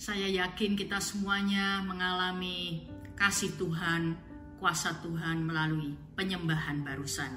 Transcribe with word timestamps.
Saya 0.00 0.32
yakin 0.32 0.80
kita 0.80 0.96
semuanya 0.96 1.84
mengalami 1.84 2.88
kasih 3.20 3.52
Tuhan, 3.60 4.16
kuasa 4.56 4.96
Tuhan 5.04 5.44
melalui 5.44 5.92
penyembahan 6.16 6.80
barusan. 6.80 7.28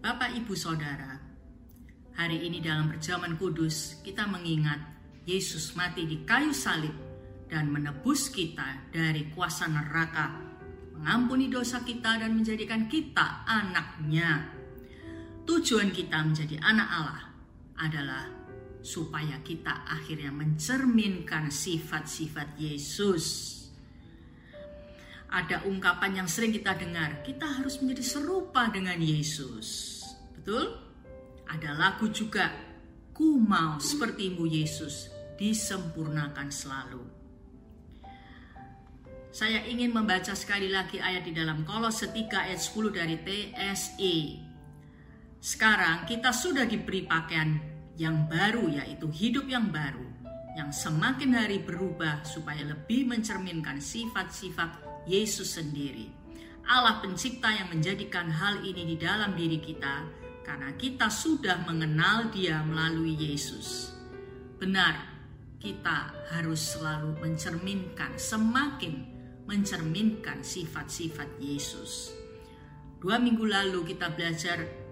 Bapak, 0.00 0.32
ibu, 0.32 0.56
saudara, 0.56 1.20
hari 2.16 2.40
ini 2.48 2.64
dalam 2.64 2.88
perjamuan 2.88 3.36
kudus 3.36 4.00
kita 4.00 4.24
mengingat 4.24 4.80
Yesus 5.28 5.76
mati 5.76 6.08
di 6.08 6.24
kayu 6.24 6.56
salib 6.56 6.96
dan 7.52 7.68
menebus 7.68 8.32
kita 8.32 8.88
dari 8.88 9.28
kuasa 9.36 9.68
neraka, 9.68 10.40
mengampuni 10.96 11.52
dosa 11.52 11.84
kita 11.84 12.16
dan 12.16 12.32
menjadikan 12.32 12.88
kita 12.88 13.44
anaknya. 13.44 14.56
Tujuan 15.44 15.92
kita 15.92 16.16
menjadi 16.32 16.64
anak 16.64 16.88
Allah 16.88 17.28
adalah 17.76 18.37
supaya 18.88 19.44
kita 19.44 19.84
akhirnya 19.84 20.32
mencerminkan 20.32 21.52
sifat-sifat 21.52 22.56
Yesus. 22.56 23.24
Ada 25.28 25.68
ungkapan 25.68 26.24
yang 26.24 26.28
sering 26.28 26.56
kita 26.56 26.72
dengar, 26.72 27.20
kita 27.20 27.44
harus 27.44 27.84
menjadi 27.84 28.16
serupa 28.16 28.72
dengan 28.72 28.96
Yesus. 28.96 30.00
Betul? 30.32 30.72
Ada 31.44 31.76
lagu 31.76 32.08
juga, 32.08 32.48
ku 33.12 33.36
mau 33.36 33.76
sepertimu 33.76 34.48
Yesus, 34.48 35.12
disempurnakan 35.36 36.48
selalu. 36.48 37.04
Saya 39.28 39.68
ingin 39.68 39.92
membaca 39.92 40.32
sekali 40.32 40.72
lagi 40.72 40.96
ayat 40.96 41.28
di 41.28 41.36
dalam 41.36 41.60
Kolose 41.68 42.08
3 42.08 42.48
ayat 42.48 42.60
10 42.64 42.88
dari 42.88 43.16
TSE. 43.20 44.16
Sekarang 45.38 46.08
kita 46.08 46.32
sudah 46.32 46.64
diberi 46.64 47.04
pakaian 47.04 47.77
yang 47.98 48.30
baru 48.30 48.70
yaitu 48.70 49.10
hidup 49.10 49.50
yang 49.50 49.74
baru 49.74 50.06
yang 50.54 50.74
semakin 50.74 51.34
hari 51.38 51.62
berubah 51.62 52.26
supaya 52.26 52.66
lebih 52.66 53.06
mencerminkan 53.06 53.78
sifat-sifat 53.78 54.82
Yesus 55.06 55.54
sendiri. 55.54 56.10
Allah 56.66 56.98
pencipta 56.98 57.46
yang 57.54 57.70
menjadikan 57.70 58.26
hal 58.26 58.66
ini 58.66 58.94
di 58.94 58.96
dalam 58.98 59.38
diri 59.38 59.62
kita 59.62 60.02
karena 60.42 60.74
kita 60.74 61.06
sudah 61.06 61.62
mengenal 61.62 62.34
dia 62.34 62.58
melalui 62.66 63.14
Yesus. 63.14 63.94
Benar, 64.58 64.98
kita 65.62 66.10
harus 66.34 66.74
selalu 66.74 67.18
mencerminkan, 67.22 68.18
semakin 68.18 69.06
mencerminkan 69.46 70.42
sifat-sifat 70.42 71.38
Yesus. 71.38 72.10
Dua 72.98 73.22
minggu 73.22 73.46
lalu 73.46 73.94
kita 73.94 74.10
belajar 74.10 74.87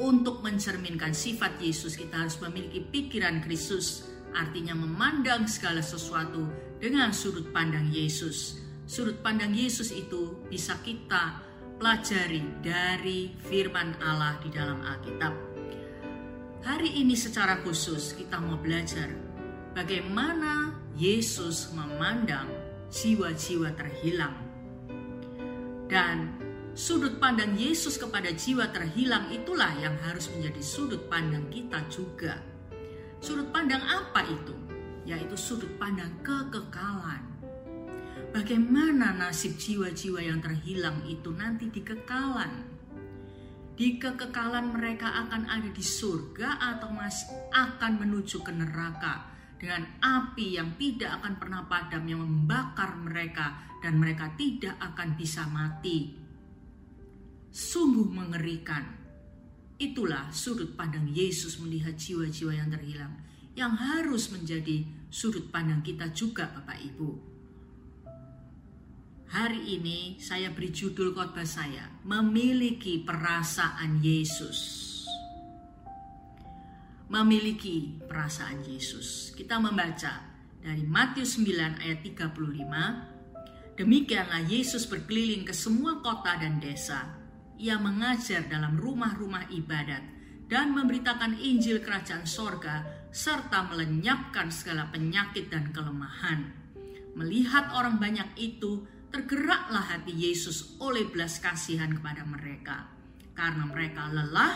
untuk 0.00 0.40
mencerminkan 0.40 1.12
sifat 1.12 1.60
Yesus 1.60 1.98
kita 1.98 2.26
harus 2.26 2.38
memiliki 2.40 2.80
pikiran 2.84 3.42
Kristus. 3.44 4.08
Artinya 4.30 4.78
memandang 4.78 5.50
segala 5.50 5.82
sesuatu 5.82 6.46
dengan 6.78 7.10
sudut 7.10 7.50
pandang 7.50 7.90
Yesus. 7.90 8.62
Sudut 8.86 9.18
pandang 9.20 9.50
Yesus 9.50 9.90
itu 9.90 10.38
bisa 10.46 10.78
kita 10.86 11.42
pelajari 11.80 12.62
dari 12.62 13.34
firman 13.50 13.98
Allah 14.04 14.38
di 14.38 14.48
dalam 14.54 14.78
Alkitab. 14.84 15.34
Hari 16.60 17.00
ini 17.00 17.16
secara 17.16 17.64
khusus 17.64 18.12
kita 18.14 18.36
mau 18.36 18.60
belajar 18.60 19.08
bagaimana 19.72 20.76
Yesus 20.92 21.72
memandang 21.72 22.50
jiwa-jiwa 22.92 23.72
terhilang. 23.72 24.36
Dan 25.88 26.49
sudut 26.74 27.18
pandang 27.18 27.58
Yesus 27.58 27.98
kepada 27.98 28.30
jiwa 28.30 28.70
terhilang 28.70 29.26
itulah 29.34 29.74
yang 29.78 29.94
harus 30.06 30.30
menjadi 30.30 30.62
sudut 30.62 31.02
pandang 31.10 31.46
kita 31.50 31.82
juga. 31.90 32.38
Sudut 33.18 33.50
pandang 33.50 33.82
apa 33.82 34.22
itu? 34.26 34.54
Yaitu 35.02 35.34
sudut 35.34 35.70
pandang 35.76 36.14
kekekalan. 36.22 37.26
Bagaimana 38.30 39.10
nasib 39.18 39.58
jiwa-jiwa 39.58 40.22
yang 40.22 40.38
terhilang 40.38 41.02
itu 41.10 41.34
nanti 41.34 41.66
di 41.66 41.82
kekalan? 41.82 42.62
Di 43.74 43.98
kekekalan 43.98 44.70
mereka 44.70 45.10
akan 45.26 45.50
ada 45.50 45.66
di 45.72 45.82
surga 45.82 46.62
atau 46.62 46.94
masih 46.94 47.32
akan 47.50 47.92
menuju 47.98 48.44
ke 48.44 48.52
neraka 48.54 49.26
dengan 49.58 49.88
api 49.98 50.56
yang 50.56 50.78
tidak 50.78 51.20
akan 51.20 51.34
pernah 51.42 51.62
padam 51.66 52.06
yang 52.06 52.22
membakar 52.22 52.94
mereka 53.02 53.66
dan 53.82 53.98
mereka 53.98 54.30
tidak 54.36 54.76
akan 54.78 55.16
bisa 55.16 55.48
mati 55.48 56.19
sungguh 57.50 58.06
mengerikan. 58.06 58.86
Itulah 59.80 60.30
sudut 60.30 60.78
pandang 60.78 61.10
Yesus 61.10 61.58
melihat 61.58 61.98
jiwa-jiwa 61.98 62.52
yang 62.54 62.70
terhilang, 62.70 63.14
yang 63.58 63.74
harus 63.74 64.30
menjadi 64.30 64.86
sudut 65.10 65.50
pandang 65.50 65.82
kita 65.82 66.14
juga, 66.14 66.46
Bapak 66.46 66.78
Ibu. 66.78 67.10
Hari 69.30 69.78
ini 69.78 70.18
saya 70.18 70.50
beri 70.50 70.74
judul 70.74 71.14
khotbah 71.14 71.46
saya, 71.46 71.86
memiliki 72.02 72.98
perasaan 73.02 74.02
Yesus. 74.02 74.58
Memiliki 77.10 77.94
perasaan 78.10 78.66
Yesus. 78.66 79.30
Kita 79.34 79.62
membaca 79.62 80.26
dari 80.58 80.82
Matius 80.82 81.38
9 81.38 81.78
ayat 81.78 82.02
35. 82.02 83.78
Demikianlah 83.78 84.44
Yesus 84.50 84.84
berkeliling 84.90 85.46
ke 85.46 85.54
semua 85.54 86.02
kota 86.02 86.36
dan 86.36 86.58
desa, 86.58 87.19
ia 87.60 87.76
mengajar 87.76 88.48
dalam 88.48 88.80
rumah-rumah 88.80 89.52
ibadat 89.52 90.00
dan 90.48 90.72
memberitakan 90.72 91.36
Injil 91.36 91.84
Kerajaan 91.84 92.24
Sorga 92.24 92.82
serta 93.12 93.68
melenyapkan 93.68 94.48
segala 94.48 94.88
penyakit 94.88 95.52
dan 95.52 95.68
kelemahan. 95.70 96.56
Melihat 97.14 97.70
orang 97.76 98.00
banyak 98.00 98.32
itu, 98.40 98.88
tergeraklah 99.12 99.92
hati 99.92 100.14
Yesus 100.14 100.80
oleh 100.80 101.04
belas 101.06 101.36
kasihan 101.42 101.92
kepada 101.92 102.24
mereka, 102.24 102.88
karena 103.36 103.68
mereka 103.68 104.08
lelah 104.08 104.54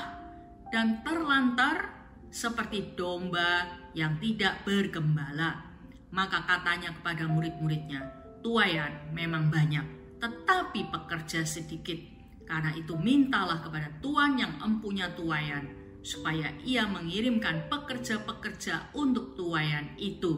dan 0.72 1.04
terlantar 1.04 1.92
seperti 2.32 2.96
domba 2.98 3.68
yang 3.92 4.18
tidak 4.18 4.64
bergembala. 4.66 5.70
Maka 6.14 6.46
katanya 6.46 6.94
kepada 6.94 7.26
murid-muridnya, 7.26 8.02
tuayan 8.42 9.10
memang 9.10 9.50
banyak, 9.50 10.18
tetapi 10.22 10.90
pekerja 10.94 11.42
sedikit. 11.42 12.13
Karena 12.44 12.76
itu 12.76 12.92
mintalah 12.96 13.64
kepada 13.64 13.88
Tuhan 14.04 14.36
yang 14.36 14.52
empunya 14.60 15.08
tuayan 15.16 15.64
supaya 16.04 16.52
ia 16.60 16.84
mengirimkan 16.84 17.72
pekerja-pekerja 17.72 18.92
untuk 18.92 19.32
tuayan 19.32 19.96
itu. 19.96 20.36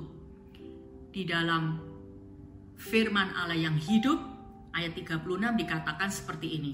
Di 1.10 1.26
dalam 1.26 1.82
firman 2.78 3.34
Allah 3.34 3.58
yang 3.58 3.74
hidup 3.74 4.20
ayat 4.76 4.94
36 4.94 5.26
dikatakan 5.58 6.10
seperti 6.12 6.48
ini. 6.60 6.72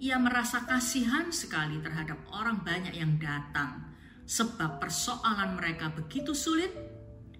Ia 0.00 0.16
merasa 0.18 0.64
kasihan 0.64 1.30
sekali 1.30 1.78
terhadap 1.82 2.18
orang 2.32 2.62
banyak 2.62 2.96
yang 2.96 3.18
datang 3.20 3.94
sebab 4.24 4.80
persoalan 4.80 5.60
mereka 5.60 5.92
begitu 5.92 6.32
sulit 6.32 6.72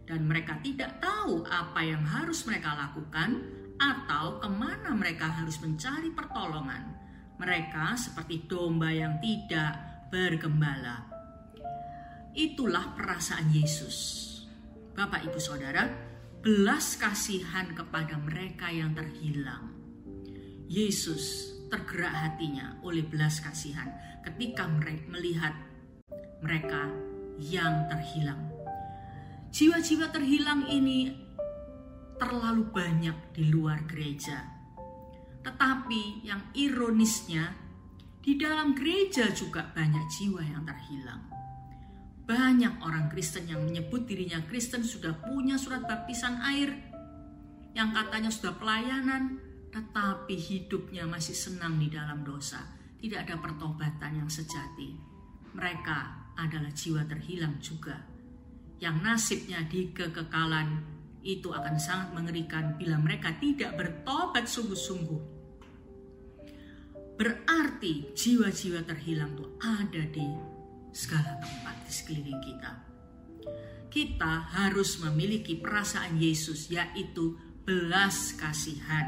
dan 0.05 0.29
mereka 0.29 0.61
tidak 0.61 1.01
tahu 1.01 1.49
apa 1.49 1.81
yang 1.81 2.05
harus 2.05 2.45
mereka 2.45 2.77
lakukan 2.77 3.41
atau 3.81 4.39
ke 4.39 4.49
mana 4.53 4.93
mereka 4.95 5.27
harus 5.27 5.59
mencari 5.59 6.13
pertolongan 6.13 7.04
mereka 7.39 7.99
seperti 7.99 8.47
domba 8.47 8.91
yang 8.95 9.19
tidak 9.19 10.07
bergembala. 10.11 11.11
Itulah 12.35 12.95
perasaan 12.95 13.51
Yesus. 13.51 14.23
Bapak, 14.95 15.27
ibu, 15.27 15.39
saudara, 15.43 15.91
belas 16.39 16.95
kasihan 16.95 17.71
kepada 17.75 18.15
mereka 18.19 18.71
yang 18.71 18.95
terhilang. 18.95 19.75
Yesus 20.71 21.55
tergerak 21.67 22.15
hatinya 22.15 22.79
oleh 22.87 23.03
belas 23.03 23.43
kasihan 23.43 23.91
ketika 24.23 24.71
melihat 25.11 25.55
mereka 26.39 26.91
yang 27.43 27.91
terhilang. 27.91 28.51
Jiwa-jiwa 29.51 30.11
terhilang 30.15 30.67
ini 30.71 31.15
terlalu 32.19 32.71
banyak 32.71 33.35
di 33.35 33.51
luar 33.51 33.83
gereja 33.91 34.54
tetapi 35.45 36.25
yang 36.25 36.41
ironisnya, 36.57 37.53
di 38.25 38.41
dalam 38.41 38.73
gereja 38.73 39.29
juga 39.37 39.69
banyak 39.69 40.09
jiwa 40.09 40.41
yang 40.41 40.65
terhilang. 40.65 41.21
Banyak 42.25 42.81
orang 42.81 43.13
Kristen 43.13 43.45
yang 43.53 43.61
menyebut 43.61 44.09
dirinya 44.09 44.41
Kristen 44.49 44.81
sudah 44.81 45.13
punya 45.21 45.61
surat 45.61 45.85
baptisan 45.85 46.41
air, 46.41 46.73
yang 47.77 47.93
katanya 47.93 48.33
sudah 48.33 48.57
pelayanan, 48.57 49.37
tetapi 49.69 50.33
hidupnya 50.33 51.05
masih 51.05 51.37
senang 51.37 51.77
di 51.77 51.93
dalam 51.93 52.25
dosa. 52.25 52.65
Tidak 52.97 53.21
ada 53.29 53.37
pertobatan 53.37 54.25
yang 54.25 54.31
sejati. 54.33 54.97
Mereka 55.53 55.99
adalah 56.41 56.73
jiwa 56.73 57.05
terhilang 57.05 57.61
juga, 57.61 58.01
yang 58.81 59.05
nasibnya 59.05 59.61
di 59.69 59.93
kekekalan 59.93 60.81
itu 61.21 61.53
akan 61.53 61.77
sangat 61.77 62.17
mengerikan 62.17 62.81
bila 62.81 62.97
mereka 62.97 63.37
tidak 63.37 63.77
bertobat 63.77 64.49
sungguh-sungguh 64.49 65.34
Berarti 67.15 68.11
jiwa-jiwa 68.11 68.83
terhilang 68.83 69.39
itu 69.39 69.47
ada 69.63 70.03
di 70.11 70.27
segala 70.91 71.39
tempat 71.39 71.77
di 71.87 71.93
sekeliling 71.95 72.43
kita. 72.43 72.73
kita 73.95 74.51
harus 74.51 74.99
memiliki 74.99 75.55
perasaan 75.55 76.19
Yesus, 76.19 76.67
yaitu 76.67 77.39
belas 77.63 78.35
kasihan. 78.35 79.07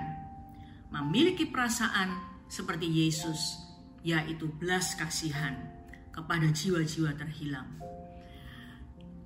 Memiliki 0.94 1.50
perasaan 1.50 2.14
seperti 2.46 2.86
Yesus, 2.86 3.58
yaitu 4.06 4.46
belas 4.46 4.94
kasihan 4.94 5.58
kepada 6.14 6.46
jiwa-jiwa 6.54 7.18
terhilang. 7.18 7.66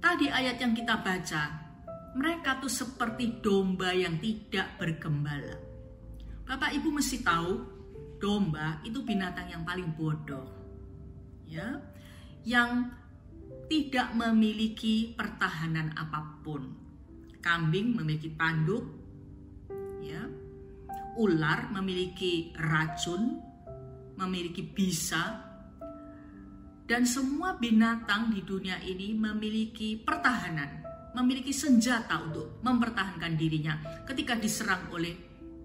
Tadi 0.00 0.32
ayat 0.32 0.56
yang 0.64 0.72
kita 0.72 1.04
baca, 1.04 1.42
mereka 2.16 2.56
tuh 2.56 2.72
seperti 2.72 3.44
domba 3.44 3.92
yang 3.92 4.16
tidak 4.16 4.80
bergembala. 4.80 5.60
Bapak 6.48 6.72
Ibu 6.72 6.88
mesti 6.88 7.20
tahu, 7.20 7.79
domba 8.20 8.78
itu 8.84 9.00
binatang 9.02 9.48
yang 9.48 9.64
paling 9.64 9.90
bodoh. 9.96 10.46
Ya, 11.48 11.82
yang 12.46 12.94
tidak 13.66 14.14
memiliki 14.14 15.16
pertahanan 15.16 15.90
apa 15.98 16.38
pun. 16.44 16.76
Kambing 17.40 17.96
memiliki 17.96 18.36
tanduk, 18.36 18.84
ya. 20.04 20.28
Ular 21.18 21.72
memiliki 21.74 22.54
racun, 22.54 23.40
memiliki 24.14 24.62
bisa, 24.62 25.50
dan 26.90 27.06
semua 27.06 27.54
binatang 27.54 28.34
di 28.34 28.42
dunia 28.42 28.82
ini 28.82 29.14
memiliki 29.14 29.94
pertahanan, 29.94 30.82
memiliki 31.14 31.54
senjata 31.54 32.18
untuk 32.18 32.58
mempertahankan 32.66 33.38
dirinya 33.38 33.78
ketika 34.06 34.34
diserang 34.34 34.90
oleh 34.90 35.14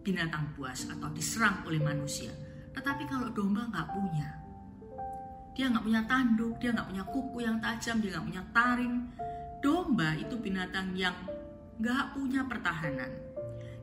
binatang 0.05 0.53
buas 0.53 0.85
atau 0.85 1.09
diserang 1.09 1.65
oleh 1.65 1.81
manusia. 1.81 2.44
Tetapi 2.75 3.03
kalau 3.07 3.31
domba 3.31 3.63
nggak 3.71 3.87
punya, 3.95 4.29
dia 5.55 5.71
nggak 5.71 5.85
punya 5.87 6.01
tanduk, 6.03 6.59
dia 6.59 6.75
nggak 6.75 6.87
punya 6.91 7.03
kuku 7.07 7.37
yang 7.39 7.57
tajam, 7.63 8.03
dia 8.03 8.19
nggak 8.19 8.27
punya 8.27 8.43
taring. 8.51 8.95
Domba 9.63 10.09
itu 10.19 10.35
binatang 10.35 10.91
yang 10.93 11.15
nggak 11.79 12.11
punya 12.11 12.43
pertahanan. 12.43 13.11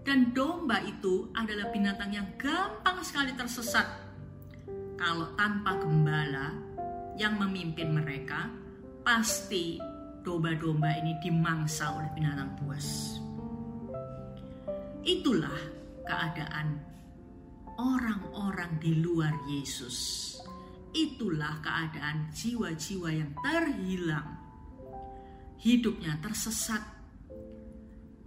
Dan 0.05 0.37
domba 0.37 0.85
itu 0.85 1.33
adalah 1.33 1.73
binatang 1.73 2.13
yang 2.13 2.29
gampang 2.37 3.01
sekali 3.01 3.33
tersesat. 3.33 3.89
Kalau 5.01 5.33
tanpa 5.35 5.81
gembala 5.81 6.53
yang 7.17 7.41
memimpin 7.41 7.97
mereka, 7.97 8.53
pasti 9.01 9.81
domba-domba 10.23 10.93
ini 11.01 11.19
dimangsa 11.19 11.97
oleh 11.97 12.11
binatang 12.15 12.53
buas. 12.61 13.19
Itulah 15.03 15.59
keadaan 16.07 16.92
orang-orang 17.79 18.77
di 18.83 19.01
luar 19.01 19.33
Yesus 19.49 20.29
itulah 20.93 21.57
keadaan 21.65 22.29
jiwa-jiwa 22.33 23.11
yang 23.13 23.33
terhilang. 23.41 24.29
Hidupnya 25.63 26.19
tersesat, 26.21 26.83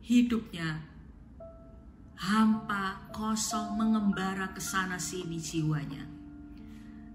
hidupnya 0.01 0.81
hampa, 2.15 3.12
kosong, 3.12 3.75
mengembara 3.75 4.50
ke 4.56 4.62
sana 4.63 4.95
sini 4.95 5.38
jiwanya. 5.38 6.07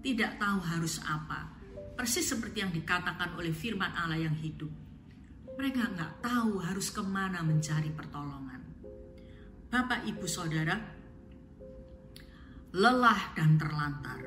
Tidak 0.01 0.37
tahu 0.37 0.59
harus 0.61 1.01
apa, 1.03 1.51
persis 1.97 2.29
seperti 2.29 2.61
yang 2.61 2.73
dikatakan 2.73 3.33
oleh 3.37 3.53
firman 3.53 3.91
Allah 3.97 4.21
yang 4.21 4.37
hidup. 4.37 4.69
Mereka 5.57 5.93
nggak 5.93 6.13
tahu 6.25 6.63
harus 6.63 6.89
ke 6.93 7.01
mana 7.01 7.41
mencari 7.41 7.89
pertolongan. 7.91 8.61
Bapak, 9.69 10.05
ibu, 10.05 10.25
saudara, 10.25 11.00
lelah 12.71 13.35
dan 13.35 13.59
terlantar 13.59 14.21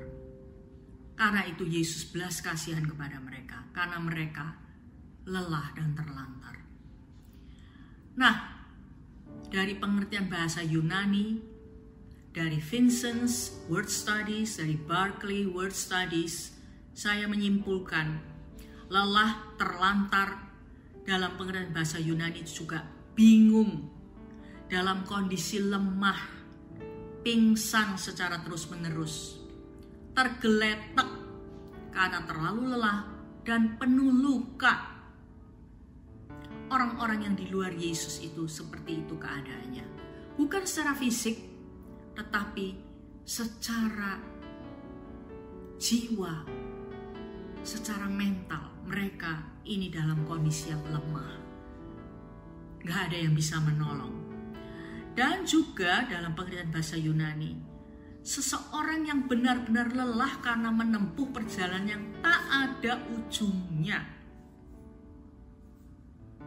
karena 1.14 1.46
itu 1.48 1.64
Yesus 1.64 2.10
belas 2.10 2.44
kasihan 2.44 2.84
kepada 2.84 3.16
mereka 3.22 3.64
karena 3.72 3.98
mereka 4.02 4.58
lelah 5.24 5.72
dan 5.72 5.96
terlantar. 5.96 6.56
Nah, 8.20 8.36
dari 9.48 9.74
pengertian 9.78 10.28
bahasa 10.28 10.60
Yunani, 10.60 11.40
dari 12.34 12.60
Vincent's 12.60 13.64
Word 13.70 13.88
Studies, 13.88 14.60
dari 14.60 14.76
Barclay 14.76 15.48
Word 15.48 15.72
Studies, 15.72 16.52
saya 16.92 17.24
menyimpulkan 17.30 18.20
lelah 18.92 19.54
terlantar 19.56 20.50
dalam 21.06 21.34
pengertian 21.38 21.72
bahasa 21.72 22.02
Yunani 22.02 22.42
juga 22.44 22.82
bingung 23.14 23.88
dalam 24.66 25.06
kondisi 25.06 25.62
lemah, 25.62 26.33
pingsan 27.24 27.96
secara 27.96 28.36
terus-menerus 28.44 29.40
tergeletak 30.12 31.08
karena 31.90 32.20
terlalu 32.28 32.76
lelah 32.76 33.08
dan 33.42 33.80
penuh 33.80 34.12
luka. 34.12 34.92
Orang-orang 36.68 37.28
yang 37.28 37.34
di 37.36 37.48
luar 37.48 37.72
Yesus 37.72 38.20
itu 38.20 38.44
seperti 38.44 39.04
itu 39.04 39.16
keadaannya. 39.16 39.84
Bukan 40.36 40.62
secara 40.68 40.92
fisik, 40.96 41.38
tetapi 42.12 42.76
secara 43.24 44.20
jiwa, 45.80 46.44
secara 47.64 48.06
mental. 48.08 48.72
Mereka 48.84 49.64
ini 49.64 49.88
dalam 49.88 50.28
kondisi 50.28 50.68
yang 50.72 50.82
lemah. 50.92 51.40
Gak 52.84 53.00
ada 53.08 53.16
yang 53.16 53.32
bisa 53.32 53.56
menolong. 53.64 54.23
Dan 55.14 55.46
juga 55.46 56.02
dalam 56.10 56.34
pengertian 56.34 56.74
bahasa 56.74 56.98
Yunani, 56.98 57.54
seseorang 58.26 59.06
yang 59.06 59.30
benar-benar 59.30 59.94
lelah 59.94 60.42
karena 60.42 60.74
menempuh 60.74 61.30
perjalanan 61.30 61.86
yang 61.86 62.04
tak 62.18 62.42
ada 62.50 62.92
ujungnya. 63.14 64.02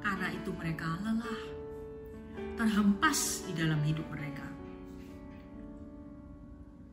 Karena 0.03 0.27
itu 0.35 0.51
mereka 0.51 0.99
lelah, 0.99 1.41
terhempas 2.59 3.47
di 3.47 3.55
dalam 3.55 3.79
hidup 3.87 4.03
mereka. 4.11 4.43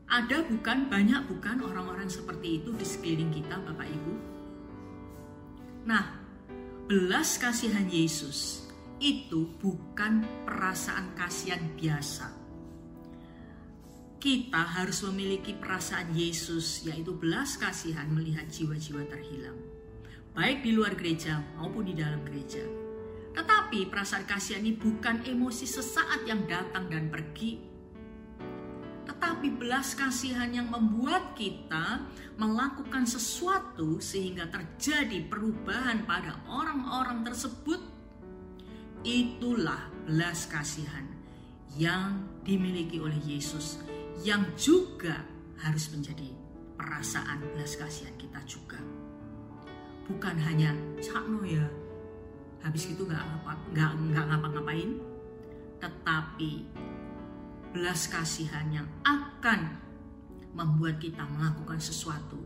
Ada 0.05 0.47
bukan 0.47 0.87
banyak 0.87 1.27
bukan 1.27 1.59
orang-orang 1.59 2.07
seperti 2.07 2.63
itu 2.63 2.71
di 2.71 2.85
sekeliling 2.87 3.35
kita 3.35 3.59
Bapak 3.67 3.89
Ibu? 3.89 4.13
Nah, 5.91 6.05
belas 6.87 7.35
kasihan 7.35 7.89
Yesus 7.89 8.64
itu 8.99 9.51
bukan 9.59 10.23
perasaan 10.47 11.15
kasihan 11.15 11.61
biasa 11.75 12.45
kita 14.25 14.57
harus 14.57 15.05
memiliki 15.05 15.53
perasaan 15.53 16.09
Yesus, 16.17 16.81
yaitu 16.81 17.13
belas 17.13 17.61
kasihan 17.61 18.09
melihat 18.09 18.49
jiwa-jiwa 18.49 19.05
terhilang, 19.05 19.53
baik 20.33 20.65
di 20.65 20.73
luar 20.73 20.97
gereja 20.97 21.45
maupun 21.61 21.85
di 21.85 21.93
dalam 21.93 22.25
gereja. 22.25 22.65
Tetapi 23.37 23.85
perasaan 23.85 24.25
kasihan 24.25 24.65
ini 24.65 24.81
bukan 24.81 25.21
emosi 25.29 25.69
sesaat 25.69 26.25
yang 26.25 26.41
datang 26.49 26.89
dan 26.89 27.13
pergi, 27.13 27.61
tetapi 29.05 29.61
belas 29.61 29.93
kasihan 29.93 30.49
yang 30.49 30.73
membuat 30.73 31.37
kita 31.37 32.01
melakukan 32.41 33.05
sesuatu 33.05 34.01
sehingga 34.01 34.49
terjadi 34.49 35.21
perubahan 35.29 36.01
pada 36.09 36.41
orang-orang 36.49 37.21
tersebut. 37.21 37.94
Itulah 39.05 39.93
belas 40.09 40.49
kasihan 40.49 41.05
yang 41.77 42.25
dimiliki 42.41 42.97
oleh 42.97 43.21
Yesus 43.21 43.77
yang 44.25 44.41
juga 44.57 45.21
harus 45.61 45.93
menjadi 45.93 46.33
perasaan 46.73 47.45
belas 47.53 47.77
kasihan 47.77 48.17
kita 48.17 48.41
juga. 48.49 48.81
Bukan 50.09 50.41
hanya 50.41 50.73
cakno 50.97 51.45
ya, 51.45 51.61
habis 52.65 52.89
itu 52.89 53.05
nggak 53.05 53.21
nggak 53.77 53.91
nggak 53.93 54.25
ngapa-ngapain, 54.25 54.97
tetapi 55.77 56.65
belas 57.77 58.09
kasihan 58.09 58.65
yang 58.73 58.89
akan 59.05 59.69
membuat 60.57 60.97
kita 60.97 61.21
melakukan 61.29 61.77
sesuatu, 61.77 62.41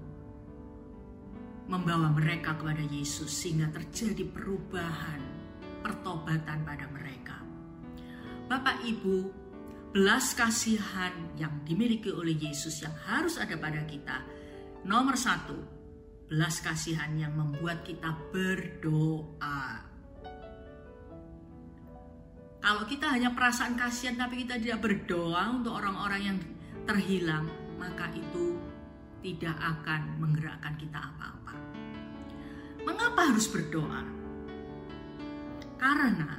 membawa 1.72 2.12
mereka 2.12 2.60
kepada 2.60 2.84
Yesus 2.84 3.32
sehingga 3.32 3.72
terjadi 3.72 4.28
perubahan, 4.28 5.39
pertobatan 5.82 6.64
pada 6.64 6.86
mereka. 6.92 7.38
Bapak 8.50 8.82
Ibu, 8.82 9.18
belas 9.94 10.38
kasihan 10.38 11.14
yang 11.38 11.66
dimiliki 11.66 12.14
oleh 12.14 12.38
Yesus 12.38 12.82
yang 12.86 12.94
harus 13.10 13.38
ada 13.42 13.58
pada 13.58 13.82
kita. 13.86 14.22
Nomor 14.86 15.18
satu, 15.18 15.58
belas 16.30 16.62
kasihan 16.62 17.14
yang 17.18 17.34
membuat 17.34 17.82
kita 17.82 18.14
berdoa. 18.30 19.86
Kalau 22.60 22.84
kita 22.86 23.08
hanya 23.08 23.32
perasaan 23.32 23.80
kasihan 23.80 24.20
tapi 24.20 24.44
kita 24.44 24.60
tidak 24.60 24.84
berdoa 24.84 25.48
untuk 25.50 25.80
orang-orang 25.80 26.22
yang 26.22 26.38
terhilang, 26.84 27.48
maka 27.80 28.12
itu 28.14 28.60
tidak 29.24 29.56
akan 29.58 30.20
menggerakkan 30.20 30.76
kita 30.76 31.00
apa-apa. 31.00 31.56
Mengapa 32.84 33.32
harus 33.32 33.48
berdoa? 33.48 34.19
Karena 35.80 36.36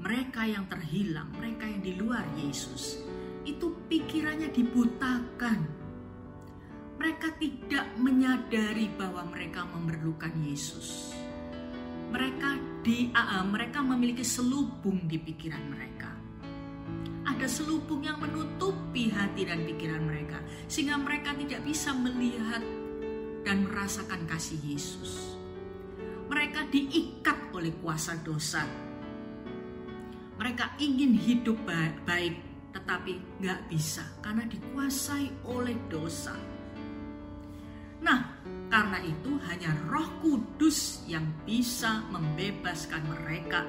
mereka 0.00 0.48
yang 0.48 0.64
terhilang, 0.64 1.28
mereka 1.36 1.68
yang 1.68 1.84
di 1.84 1.92
luar 2.00 2.24
Yesus, 2.40 3.04
itu 3.44 3.68
pikirannya 3.84 4.48
dibutakan. 4.48 5.60
Mereka 6.96 7.36
tidak 7.36 7.84
menyadari 8.00 8.90
bahwa 8.96 9.28
mereka 9.28 9.68
memerlukan 9.68 10.32
Yesus. 10.42 11.12
Mereka 12.08 12.80
di 12.80 13.12
uh, 13.12 13.44
mereka 13.44 13.84
memiliki 13.84 14.24
selubung 14.24 15.04
di 15.04 15.20
pikiran 15.20 15.64
mereka. 15.68 16.10
Ada 17.28 17.44
selubung 17.44 18.00
yang 18.00 18.18
menutupi 18.18 19.12
hati 19.12 19.44
dan 19.44 19.68
pikiran 19.68 20.00
mereka 20.00 20.40
sehingga 20.66 20.96
mereka 20.96 21.36
tidak 21.36 21.60
bisa 21.60 21.92
melihat 21.92 22.64
dan 23.44 23.68
merasakan 23.68 24.24
kasih 24.24 24.58
Yesus. 24.64 25.37
Mereka 26.28 26.68
diikat 26.68 27.56
oleh 27.56 27.72
kuasa 27.80 28.20
dosa. 28.20 28.62
Mereka 30.38 30.78
ingin 30.78 31.16
hidup 31.16 31.58
baik, 32.04 32.36
tetapi 32.76 33.42
nggak 33.42 33.66
bisa 33.66 34.04
karena 34.22 34.46
dikuasai 34.46 35.48
oleh 35.48 35.74
dosa. 35.90 36.36
Nah, 37.98 38.38
karena 38.70 39.02
itu 39.02 39.40
hanya 39.50 39.74
Roh 39.90 40.06
Kudus 40.22 41.02
yang 41.10 41.26
bisa 41.42 42.06
membebaskan 42.12 43.02
mereka. 43.08 43.66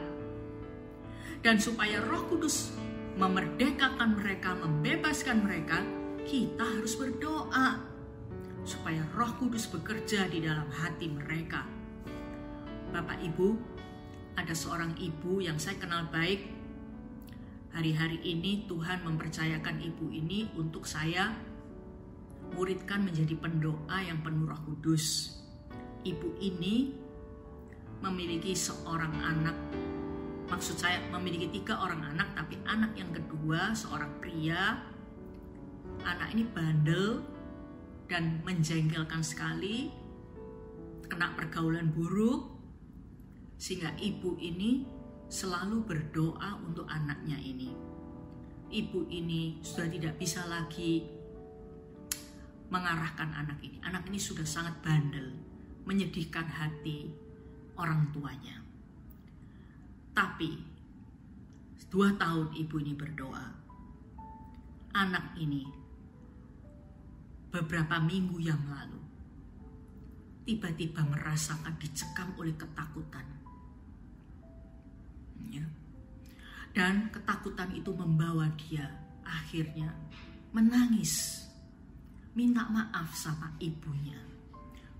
Dan 1.39 1.57
supaya 1.57 2.03
Roh 2.03 2.27
Kudus 2.27 2.75
memerdekakan 3.15 4.19
mereka, 4.19 4.53
membebaskan 4.59 5.41
mereka, 5.41 5.81
kita 6.27 6.61
harus 6.61 6.93
berdoa 6.99 7.81
supaya 8.67 9.01
Roh 9.17 9.33
Kudus 9.39 9.65
bekerja 9.71 10.29
di 10.29 10.45
dalam 10.45 10.67
hati 10.69 11.09
mereka. 11.09 11.78
Bapak 12.89 13.21
Ibu, 13.21 13.53
ada 14.33 14.49
seorang 14.49 14.97
ibu 14.97 15.45
yang 15.45 15.61
saya 15.61 15.77
kenal 15.77 16.09
baik. 16.09 16.41
Hari-hari 17.69 18.17
ini 18.25 18.65
Tuhan 18.65 19.05
mempercayakan 19.05 19.77
ibu 19.77 20.09
ini 20.09 20.49
untuk 20.57 20.89
saya 20.89 21.37
muridkan 22.57 23.05
menjadi 23.05 23.37
pendoa 23.37 23.93
yang 24.01 24.25
penuh 24.25 24.49
roh 24.49 24.57
kudus. 24.65 25.37
Ibu 26.01 26.41
ini 26.41 26.97
memiliki 28.01 28.57
seorang 28.57 29.13
anak, 29.21 29.57
maksud 30.49 30.81
saya 30.81 30.97
memiliki 31.13 31.61
tiga 31.61 31.77
orang 31.77 32.01
anak, 32.09 32.33
tapi 32.33 32.57
anak 32.65 32.97
yang 32.97 33.13
kedua 33.13 33.77
seorang 33.77 34.09
pria. 34.17 34.81
Anak 36.01 36.33
ini 36.33 36.41
bandel 36.49 37.21
dan 38.09 38.41
menjengkelkan 38.41 39.21
sekali, 39.21 39.93
kena 41.05 41.37
pergaulan 41.37 41.93
buruk, 41.93 42.58
sehingga 43.59 43.91
ibu 43.99 44.39
ini 44.39 44.87
selalu 45.27 45.83
berdoa 45.83 46.63
untuk 46.63 46.87
anaknya 46.87 47.35
ini. 47.43 47.69
Ibu 48.71 49.11
ini 49.11 49.59
sudah 49.59 49.91
tidak 49.91 50.15
bisa 50.15 50.47
lagi 50.47 51.03
mengarahkan 52.71 53.29
anak 53.35 53.59
ini. 53.59 53.77
Anak 53.83 54.07
ini 54.07 54.15
sudah 54.15 54.47
sangat 54.47 54.79
bandel, 54.79 55.35
menyedihkan 55.83 56.47
hati 56.47 57.11
orang 57.75 58.07
tuanya. 58.15 58.63
Tapi 60.15 60.55
dua 61.91 62.15
tahun 62.15 62.55
ibu 62.55 62.75
ini 62.79 62.93
berdoa, 62.95 63.45
anak 64.95 65.35
ini 65.35 65.67
beberapa 67.49 67.97
minggu 67.97 68.37
yang 68.39 68.61
lalu 68.69 69.01
tiba-tiba 70.45 71.05
merasakan 71.05 71.77
dicekam 71.81 72.33
oleh 72.37 72.53
ketakutan. 72.57 73.48
Ya. 75.47 75.63
Dan 76.75 77.07
ketakutan 77.15 77.71
itu 77.71 77.95
membawa 77.95 78.51
dia 78.59 78.91
akhirnya 79.23 79.95
menangis 80.51 81.45
minta 82.33 82.67
maaf 82.67 83.13
sama 83.15 83.55
ibunya. 83.59 84.17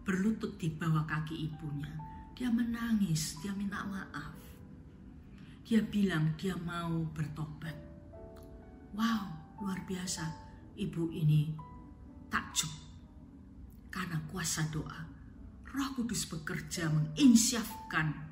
Berlutut 0.06 0.58
di 0.58 0.72
bawah 0.74 1.06
kaki 1.06 1.36
ibunya. 1.52 1.92
Dia 2.34 2.50
menangis, 2.50 3.36
dia 3.44 3.52
minta 3.52 3.84
maaf. 3.84 4.34
Dia 5.68 5.84
bilang 5.86 6.34
dia 6.40 6.58
mau 6.58 7.06
bertobat. 7.14 7.76
Wow, 8.96 9.56
luar 9.62 9.86
biasa. 9.86 10.26
Ibu 10.80 11.14
ini 11.14 11.54
takjub. 12.32 12.72
Karena 13.92 14.18
kuasa 14.32 14.66
doa. 14.72 15.06
Roh 15.70 15.90
Kudus 15.94 16.26
bekerja 16.26 16.90
menginsyafkan 16.90 18.29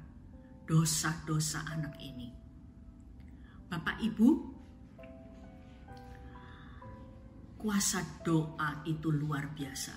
dosa-dosa 0.68 1.64
anak 1.72 1.96
ini. 2.04 2.30
Bapak 3.72 4.04
Ibu, 4.04 4.30
kuasa 7.58 8.04
doa 8.22 8.84
itu 8.84 9.10
luar 9.10 9.52
biasa. 9.56 9.96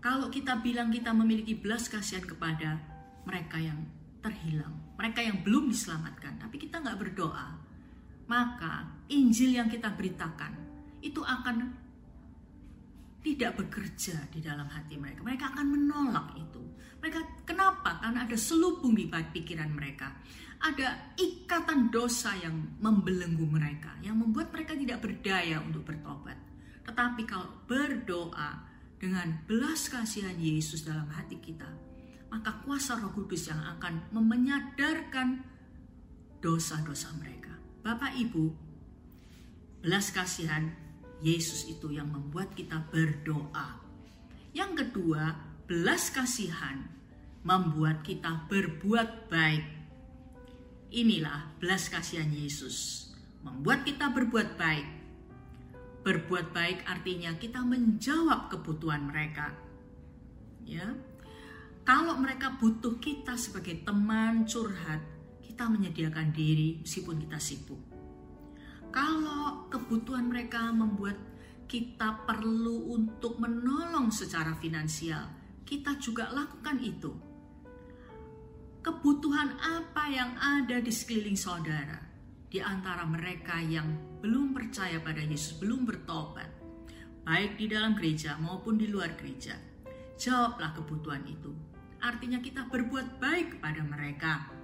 Kalau 0.00 0.32
kita 0.32 0.60
bilang 0.60 0.88
kita 0.88 1.12
memiliki 1.12 1.56
belas 1.56 1.86
kasihan 1.86 2.24
kepada 2.24 2.80
mereka 3.28 3.60
yang 3.60 3.84
terhilang, 4.24 4.74
mereka 4.96 5.22
yang 5.22 5.44
belum 5.44 5.70
diselamatkan, 5.70 6.40
tapi 6.40 6.56
kita 6.58 6.82
nggak 6.82 6.98
berdoa, 6.98 7.58
maka 8.26 8.90
Injil 9.12 9.54
yang 9.54 9.70
kita 9.70 9.94
beritakan 9.94 10.52
itu 11.02 11.22
akan 11.22 11.85
tidak 13.26 13.58
bekerja 13.58 14.30
di 14.30 14.38
dalam 14.38 14.70
hati 14.70 14.94
mereka. 14.94 15.26
Mereka 15.26 15.50
akan 15.50 15.66
menolak 15.66 16.38
itu. 16.38 16.62
Mereka 17.02 17.42
kenapa? 17.42 17.98
Karena 17.98 18.22
ada 18.22 18.38
selubung 18.38 18.94
di 18.94 19.10
pikiran 19.10 19.74
mereka. 19.74 20.14
Ada 20.62 21.18
ikatan 21.18 21.90
dosa 21.90 22.38
yang 22.38 22.78
membelenggu 22.78 23.42
mereka, 23.50 23.98
yang 24.00 24.22
membuat 24.22 24.54
mereka 24.54 24.78
tidak 24.78 25.02
berdaya 25.02 25.58
untuk 25.58 25.82
bertobat. 25.82 26.38
Tetapi 26.86 27.22
kalau 27.26 27.50
berdoa 27.66 28.62
dengan 28.96 29.42
belas 29.44 29.90
kasihan 29.90 30.38
Yesus 30.38 30.86
dalam 30.86 31.10
hati 31.10 31.42
kita, 31.42 31.66
maka 32.30 32.62
kuasa 32.62 32.94
Roh 32.94 33.10
Kudus 33.10 33.50
yang 33.50 33.60
akan 33.76 34.06
menyadarkan 34.14 35.42
dosa-dosa 36.38 37.10
mereka. 37.18 37.52
Bapak 37.82 38.16
Ibu, 38.16 38.44
belas 39.82 40.14
kasihan 40.14 40.85
Yesus 41.24 41.68
itu 41.68 41.92
yang 41.92 42.08
membuat 42.12 42.52
kita 42.52 42.84
berdoa. 42.92 43.80
Yang 44.52 44.84
kedua, 44.84 45.36
belas 45.64 46.12
kasihan 46.12 46.84
membuat 47.46 48.02
kita 48.04 48.48
berbuat 48.48 49.30
baik. 49.32 49.66
Inilah 50.92 51.56
belas 51.60 51.88
kasihan 51.92 52.28
Yesus, 52.30 53.08
membuat 53.44 53.84
kita 53.84 54.10
berbuat 54.12 54.56
baik 54.56 54.96
Berbuat 56.06 56.54
baik 56.54 56.86
artinya 56.86 57.34
kita 57.34 57.66
menjawab 57.66 58.46
kebutuhan 58.46 59.10
mereka. 59.10 59.50
Ya. 60.62 60.94
Kalau 61.82 62.14
mereka 62.22 62.54
butuh 62.62 63.02
kita 63.02 63.34
sebagai 63.34 63.82
teman 63.82 64.46
curhat, 64.46 65.02
kita 65.42 65.66
menyediakan 65.66 66.30
diri 66.30 66.78
meskipun 66.78 67.26
kita 67.26 67.42
sibuk. 67.42 67.95
Kalau 68.96 69.68
kebutuhan 69.68 70.32
mereka 70.32 70.72
membuat 70.72 71.20
kita 71.68 72.24
perlu 72.24 72.96
untuk 72.96 73.36
menolong 73.36 74.08
secara 74.08 74.56
finansial, 74.56 75.28
kita 75.68 76.00
juga 76.00 76.32
lakukan 76.32 76.80
itu. 76.80 77.12
Kebutuhan 78.80 79.52
apa 79.60 80.08
yang 80.08 80.32
ada 80.40 80.80
di 80.80 80.88
sekeliling 80.88 81.36
saudara, 81.36 82.00
di 82.48 82.56
antara 82.64 83.04
mereka 83.04 83.60
yang 83.60 83.84
belum 84.24 84.56
percaya 84.56 84.96
pada 85.04 85.20
Yesus, 85.20 85.60
belum 85.60 85.84
bertobat, 85.84 86.48
baik 87.28 87.60
di 87.60 87.68
dalam 87.68 87.92
gereja 88.00 88.40
maupun 88.40 88.80
di 88.80 88.88
luar 88.88 89.12
gereja. 89.20 89.60
Jawablah 90.16 90.72
kebutuhan 90.72 91.20
itu. 91.28 91.52
Artinya 92.00 92.40
kita 92.40 92.64
berbuat 92.72 93.20
baik 93.20 93.60
kepada 93.60 93.84
mereka. 93.84 94.55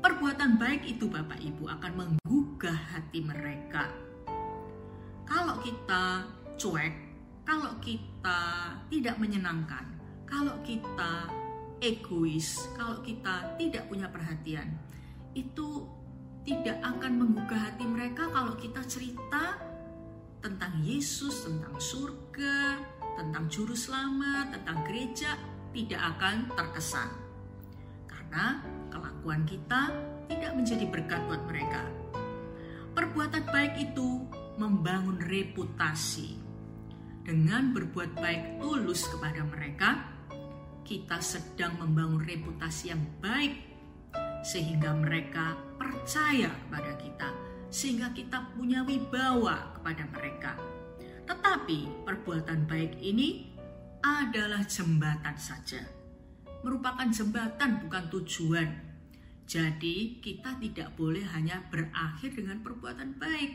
Perbuatan 0.00 0.60
baik 0.60 0.86
itu 0.86 1.08
Bapak 1.08 1.40
Ibu 1.40 1.64
akan 1.66 1.92
menggugah 1.96 2.78
hati 2.94 3.24
mereka. 3.24 3.90
Kalau 5.26 5.58
kita 5.60 6.26
cuek, 6.56 6.94
kalau 7.42 7.76
kita 7.82 8.38
tidak 8.88 9.16
menyenangkan, 9.18 9.86
kalau 10.26 10.54
kita 10.62 11.30
egois, 11.82 12.66
kalau 12.74 13.02
kita 13.02 13.56
tidak 13.58 13.86
punya 13.90 14.08
perhatian, 14.08 14.70
itu 15.36 15.84
tidak 16.46 16.78
akan 16.78 17.12
menggugah 17.26 17.58
hati 17.58 17.84
mereka 17.84 18.30
kalau 18.30 18.54
kita 18.54 18.78
cerita 18.86 19.58
tentang 20.38 20.78
Yesus, 20.78 21.42
tentang 21.42 21.74
surga, 21.74 22.78
tentang 23.18 23.50
juru 23.50 23.74
selamat, 23.74 24.54
tentang 24.54 24.78
gereja, 24.86 25.34
tidak 25.74 26.00
akan 26.16 26.46
terkesan. 26.54 27.10
Karena 28.06 28.62
kelakuan 28.90 29.42
kita 29.48 29.90
tidak 30.26 30.52
menjadi 30.54 30.84
berkat 30.90 31.20
buat 31.26 31.42
mereka. 31.46 31.82
Perbuatan 32.96 33.44
baik 33.52 33.92
itu 33.92 34.24
membangun 34.56 35.20
reputasi. 35.20 36.40
Dengan 37.26 37.74
berbuat 37.74 38.16
baik 38.16 38.62
tulus 38.62 39.04
kepada 39.10 39.42
mereka, 39.44 40.06
kita 40.86 41.18
sedang 41.18 41.74
membangun 41.82 42.22
reputasi 42.22 42.94
yang 42.94 43.02
baik 43.18 43.66
sehingga 44.46 44.94
mereka 44.94 45.58
percaya 45.74 46.46
kepada 46.46 46.92
kita, 47.02 47.28
sehingga 47.66 48.14
kita 48.14 48.54
punya 48.54 48.86
wibawa 48.86 49.74
kepada 49.74 50.06
mereka. 50.14 50.54
Tetapi 51.26 52.06
perbuatan 52.06 52.70
baik 52.70 53.02
ini 53.02 53.50
adalah 54.06 54.62
jembatan 54.62 55.34
saja, 55.34 55.82
merupakan 56.66 57.06
jembatan 57.06 57.86
bukan 57.86 58.04
tujuan. 58.10 58.68
Jadi, 59.46 60.18
kita 60.18 60.58
tidak 60.58 60.98
boleh 60.98 61.22
hanya 61.30 61.62
berakhir 61.70 62.34
dengan 62.34 62.58
perbuatan 62.66 63.14
baik. 63.14 63.52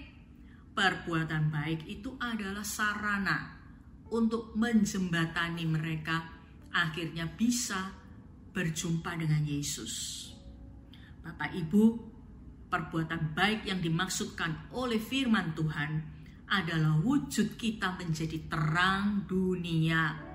Perbuatan 0.72 1.52
baik 1.52 1.84
itu 1.92 2.16
adalah 2.16 2.64
sarana 2.64 3.60
untuk 4.08 4.56
menjembatani 4.56 5.68
mereka 5.68 6.24
akhirnya 6.72 7.28
bisa 7.28 7.92
berjumpa 8.56 9.20
dengan 9.20 9.44
Yesus. 9.44 10.28
Bapak 11.20 11.52
Ibu, 11.52 11.84
perbuatan 12.72 13.36
baik 13.36 13.68
yang 13.68 13.84
dimaksudkan 13.84 14.72
oleh 14.72 15.04
firman 15.04 15.52
Tuhan 15.52 15.92
adalah 16.48 16.96
wujud 17.04 17.60
kita 17.60 18.00
menjadi 18.00 18.48
terang 18.48 19.28
dunia 19.28 20.31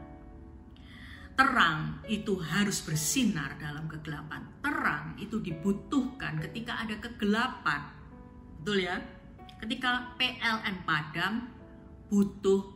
Terang 1.37 2.01
itu 2.09 2.41
harus 2.41 2.81
bersinar 2.81 3.61
dalam 3.61 3.85
kegelapan. 3.85 4.41
Terang 4.65 5.21
itu 5.21 5.37
dibutuhkan 5.37 6.41
ketika 6.49 6.81
ada 6.81 6.97
kegelapan. 6.97 7.93
Betul 8.65 8.89
ya? 8.89 8.97
Ketika 9.61 10.17
PLN 10.17 10.89
padam, 10.89 11.53
butuh 12.09 12.73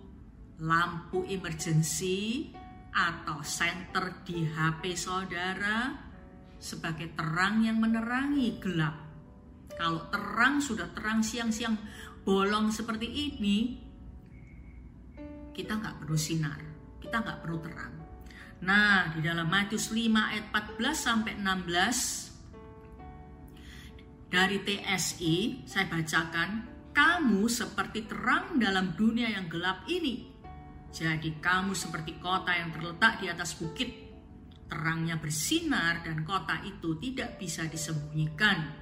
lampu 0.60 1.24
emergency 1.24 2.52
atau 2.92 3.40
senter 3.40 4.20
di 4.28 4.44
HP 4.44 4.92
saudara 4.92 5.96
sebagai 6.60 7.16
terang 7.16 7.64
yang 7.64 7.80
menerangi 7.80 8.60
gelap. 8.60 9.08
Kalau 9.72 10.12
terang 10.12 10.60
sudah 10.60 10.92
terang 10.92 11.24
siang-siang 11.24 11.80
bolong 12.20 12.68
seperti 12.68 13.08
ini, 13.08 13.80
kita 15.56 15.80
nggak 15.80 16.04
perlu 16.04 16.18
sinar, 16.20 16.60
kita 17.00 17.24
nggak 17.24 17.40
perlu 17.40 17.58
terang. 17.64 17.99
Nah, 18.60 19.08
di 19.16 19.24
dalam 19.24 19.48
Matius 19.48 19.88
5 19.88 19.96
ayat 20.20 20.52
14 20.52 20.92
sampai 20.92 21.32
16 21.40 22.28
dari 24.28 24.60
TSI 24.60 25.64
saya 25.64 25.88
bacakan, 25.88 26.68
kamu 26.92 27.48
seperti 27.48 28.04
terang 28.04 28.60
dalam 28.60 28.92
dunia 28.92 29.32
yang 29.32 29.48
gelap 29.48 29.88
ini. 29.88 30.28
Jadi 30.92 31.40
kamu 31.40 31.72
seperti 31.72 32.20
kota 32.20 32.52
yang 32.52 32.68
terletak 32.76 33.24
di 33.24 33.32
atas 33.32 33.56
bukit. 33.56 34.12
Terangnya 34.68 35.16
bersinar 35.16 36.04
dan 36.04 36.20
kota 36.22 36.60
itu 36.62 37.00
tidak 37.00 37.40
bisa 37.40 37.64
disembunyikan. 37.64 38.76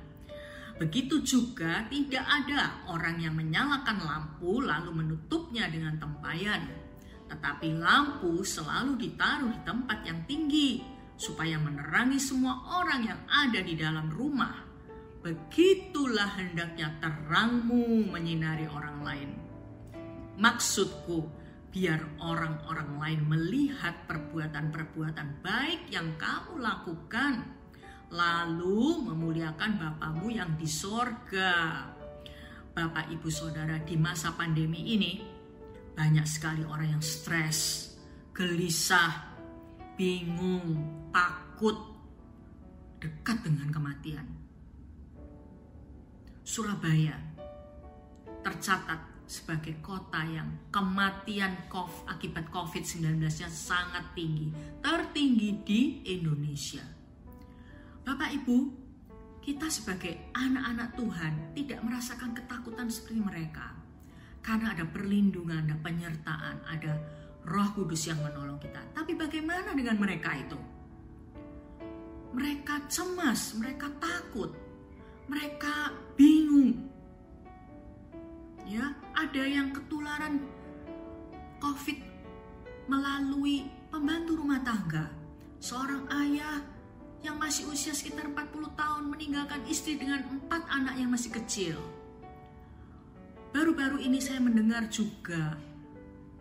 Begitu 0.77 1.23
juga 1.23 1.87
tidak 1.87 2.27
ada 2.27 2.83
orang 2.91 3.23
yang 3.23 3.39
menyalakan 3.39 4.03
lampu 4.03 4.59
lalu 4.59 4.91
menutupnya 4.91 5.71
dengan 5.71 5.97
tempayan 6.03 6.88
tetapi 7.29 7.77
lampu 7.77 8.41
selalu 8.41 8.97
ditaruh 8.97 9.53
di 9.53 9.61
tempat 9.63 9.99
yang 10.09 10.21
tinggi 10.25 10.81
supaya 11.19 11.61
menerangi 11.61 12.17
semua 12.17 12.63
orang 12.81 13.05
yang 13.05 13.21
ada 13.29 13.61
di 13.61 13.75
dalam 13.75 14.09
rumah. 14.09 14.65
Begitulah 15.19 16.39
hendaknya 16.39 16.95
terangmu 17.03 18.07
menyinari 18.09 18.71
orang 18.71 18.99
lain. 19.03 19.31
Maksudku, 20.39 21.27
biar 21.75 22.01
orang-orang 22.23 22.91
lain 23.03 23.21
melihat 23.27 24.07
perbuatan-perbuatan 24.07 25.43
baik 25.43 25.91
yang 25.91 26.15
kamu 26.17 26.63
lakukan, 26.63 27.45
lalu 28.15 29.05
memuliakan 29.05 29.77
Bapamu 29.77 30.31
yang 30.31 30.55
di 30.55 30.71
sorga. 30.71 31.91
Bapak, 32.73 33.11
ibu, 33.11 33.27
saudara, 33.27 33.83
di 33.83 33.99
masa 33.99 34.33
pandemi 34.39 34.95
ini, 34.95 35.38
banyak 35.99 36.23
sekali 36.31 36.63
orang 36.63 36.95
yang 36.95 37.03
stres, 37.03 37.91
gelisah, 38.31 39.35
bingung, 39.99 40.79
takut, 41.11 41.75
dekat 43.03 43.43
dengan 43.43 43.67
kematian. 43.75 44.23
Surabaya 46.47 47.19
tercatat 48.47 49.27
sebagai 49.27 49.83
kota 49.83 50.23
yang 50.23 50.71
kematian 50.71 51.67
COVID, 51.67 52.07
akibat 52.07 52.47
COVID-19-nya 52.55 53.51
sangat 53.51 54.15
tinggi, 54.15 54.55
tertinggi 54.79 55.51
di 55.67 55.81
Indonesia. 56.15 56.87
Bapak 58.07 58.31
Ibu, 58.39 58.57
kita 59.43 59.67
sebagai 59.67 60.31
anak-anak 60.33 60.95
Tuhan 60.95 61.35
tidak 61.59 61.83
merasakan 61.83 62.33
ketakutan 62.39 62.87
seperti 62.89 63.21
mereka. 63.21 63.78
Karena 64.41 64.73
ada 64.73 64.85
perlindungan, 64.89 65.67
ada 65.67 65.77
penyertaan, 65.79 66.57
ada 66.65 66.93
roh 67.45 67.69
kudus 67.75 68.09
yang 68.09 68.21
menolong 68.21 68.61
kita. 68.61 68.81
Tapi 68.93 69.17
bagaimana 69.17 69.73
dengan 69.73 69.97
mereka 70.01 70.37
itu? 70.37 70.59
Mereka 72.33 72.89
cemas, 72.93 73.57
mereka 73.57 73.89
takut, 73.97 74.53
mereka 75.27 75.97
bingung. 76.15 76.87
Ya, 78.69 78.93
ada 79.17 79.43
yang 79.49 79.73
ketularan 79.73 80.45
COVID 81.59 81.99
melalui 82.87 83.65
pembantu 83.89 84.37
rumah 84.37 84.61
tangga. 84.61 85.09
Seorang 85.59 86.05
ayah 86.23 86.61
yang 87.25 87.41
masih 87.41 87.67
usia 87.67 87.91
sekitar 87.97 88.31
40 88.31 88.79
tahun 88.79 89.05
meninggalkan 89.11 89.65
istri 89.67 89.99
dengan 89.99 90.23
empat 90.23 90.63
anak 90.71 90.95
yang 91.01 91.11
masih 91.11 91.35
kecil 91.35 91.77
Baru-baru 93.49 94.05
ini 94.05 94.21
saya 94.21 94.45
mendengar 94.45 94.93
juga 94.93 95.57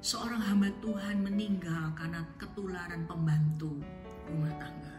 seorang 0.03 0.43
hamba 0.43 0.67
Tuhan 0.83 1.23
meninggal 1.23 1.95
karena 1.95 2.19
ketularan 2.35 3.07
pembantu 3.07 3.79
rumah 4.27 4.51
tangga. 4.59 4.97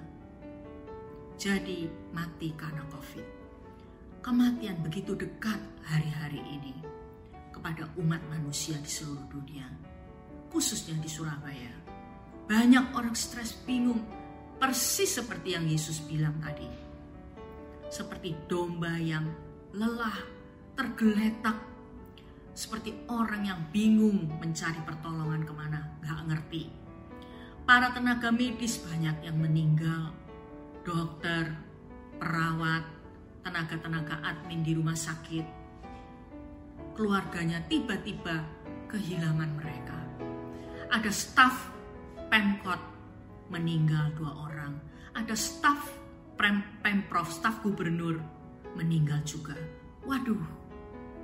Jadi 1.37 1.85
mati 2.17 2.57
karena 2.57 2.81
COVID. 2.89 3.27
Kematian 4.25 4.81
begitu 4.81 5.13
dekat 5.15 5.61
hari-hari 5.85 6.41
ini 6.49 6.75
kepada 7.53 7.87
umat 8.01 8.25
manusia 8.33 8.81
di 8.81 8.89
seluruh 8.89 9.29
dunia, 9.29 9.69
khususnya 10.49 10.97
di 10.99 11.07
Surabaya. 11.13 11.77
Banyak 12.49 12.97
orang 12.97 13.13
stres 13.13 13.53
bingung, 13.69 14.01
persis 14.57 15.21
seperti 15.21 15.55
yang 15.55 15.69
Yesus 15.69 16.01
bilang 16.09 16.41
tadi. 16.41 16.67
Seperti 17.93 18.49
domba 18.49 18.97
yang 18.97 19.29
lelah, 19.77 20.19
tergeletak 20.73 21.78
seperti 22.59 22.91
orang 23.07 23.47
yang 23.47 23.61
bingung 23.71 24.27
mencari 24.43 24.83
pertolongan 24.83 25.47
ke 25.47 25.55
mana, 25.55 25.79
gak 26.03 26.27
ngerti. 26.27 26.67
Para 27.63 27.95
tenaga 27.95 28.35
medis 28.35 28.83
banyak 28.83 29.23
yang 29.23 29.39
meninggal, 29.39 30.11
dokter, 30.83 31.55
perawat, 32.19 32.83
tenaga-tenaga 33.47 34.19
admin 34.27 34.67
di 34.67 34.75
rumah 34.75 34.99
sakit. 34.99 35.47
Keluarganya 36.99 37.63
tiba-tiba 37.71 38.43
kehilangan 38.91 39.55
mereka. 39.55 39.99
Ada 40.91 41.15
staf 41.15 41.71
Pemkot 42.27 42.83
meninggal 43.55 44.11
dua 44.19 44.35
orang. 44.51 44.75
Ada 45.15 45.39
staf 45.39 45.95
Pemprov, 46.35 47.31
staf 47.31 47.63
gubernur 47.63 48.19
meninggal 48.75 49.23
juga. 49.23 49.55
Waduh, 50.03 50.58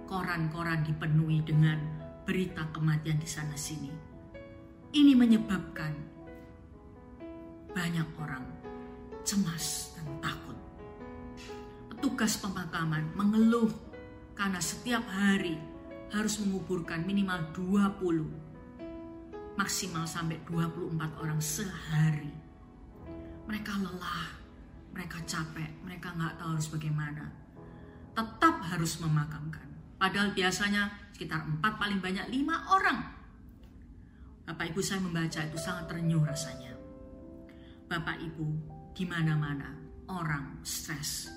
koran-koran 0.04 0.84
dipenuhi 0.84 1.40
dengan 1.44 1.80
berita 2.24 2.64
kematian 2.72 3.20
di 3.20 3.28
sana 3.28 3.56
sini. 3.56 3.92
Ini 4.94 5.12
menyebabkan 5.18 5.92
banyak 7.74 8.08
orang 8.22 8.46
cemas 9.26 9.98
dan 9.98 10.06
takut. 10.22 10.54
Petugas 11.90 12.38
pemakaman 12.38 13.10
mengeluh 13.18 13.74
karena 14.38 14.62
setiap 14.62 15.02
hari 15.10 15.58
harus 16.14 16.38
menguburkan 16.38 17.02
minimal 17.02 17.42
20 17.56 19.58
maksimal 19.58 20.06
sampai 20.06 20.38
24 20.46 21.22
orang 21.22 21.42
sehari. 21.42 22.30
Mereka 23.50 23.74
lelah, 23.82 24.38
mereka 24.94 25.18
capek, 25.26 25.74
mereka 25.82 26.14
nggak 26.14 26.38
tahu 26.38 26.54
harus 26.54 26.70
bagaimana. 26.70 27.24
Tetap 28.14 28.62
harus 28.70 29.02
memakamkan. 29.02 29.73
Padahal 30.04 30.36
biasanya 30.36 30.92
sekitar 31.16 31.48
empat 31.48 31.80
paling 31.80 31.96
banyak 31.96 32.28
lima 32.28 32.60
orang. 32.68 33.08
Bapak 34.44 34.68
Ibu 34.68 34.84
saya 34.84 35.00
membaca 35.00 35.40
itu 35.40 35.56
sangat 35.56 35.88
terenyuh 35.88 36.20
rasanya. 36.20 36.76
Bapak 37.88 38.20
Ibu 38.20 38.46
di 38.92 39.08
mana-mana 39.08 39.72
orang 40.12 40.60
stres. 40.60 41.32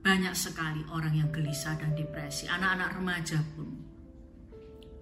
Banyak 0.00 0.32
sekali 0.32 0.80
orang 0.88 1.20
yang 1.20 1.28
gelisah 1.28 1.76
dan 1.76 1.92
depresi. 1.92 2.48
Anak-anak 2.48 2.96
remaja 2.96 3.44
pun 3.52 3.68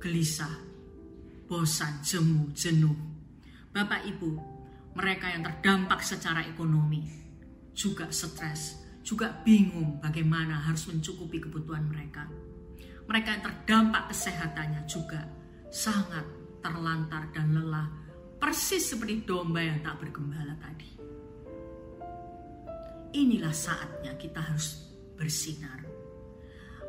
gelisah, 0.02 0.50
bosan, 1.46 2.02
jemu, 2.02 2.50
jenuh. 2.58 2.98
Bapak 3.70 4.02
Ibu, 4.02 4.30
mereka 4.98 5.30
yang 5.30 5.46
terdampak 5.46 6.02
secara 6.02 6.42
ekonomi 6.42 7.06
juga 7.70 8.10
stres, 8.10 8.82
juga 9.06 9.30
bingung 9.46 10.02
bagaimana 10.02 10.66
harus 10.66 10.90
mencukupi 10.90 11.38
kebutuhan 11.38 11.86
mereka 11.86 12.26
mereka 13.10 13.34
yang 13.34 13.42
terdampak 13.42 14.14
kesehatannya 14.14 14.86
juga 14.86 15.26
sangat 15.66 16.22
terlantar 16.62 17.26
dan 17.34 17.50
lelah, 17.58 17.90
persis 18.38 18.94
seperti 18.94 19.26
domba 19.26 19.58
yang 19.58 19.82
tak 19.82 19.98
bergembala 19.98 20.54
tadi. 20.62 21.02
inilah 23.10 23.50
saatnya 23.50 24.14
kita 24.14 24.38
harus 24.38 24.86
bersinar. 25.18 25.82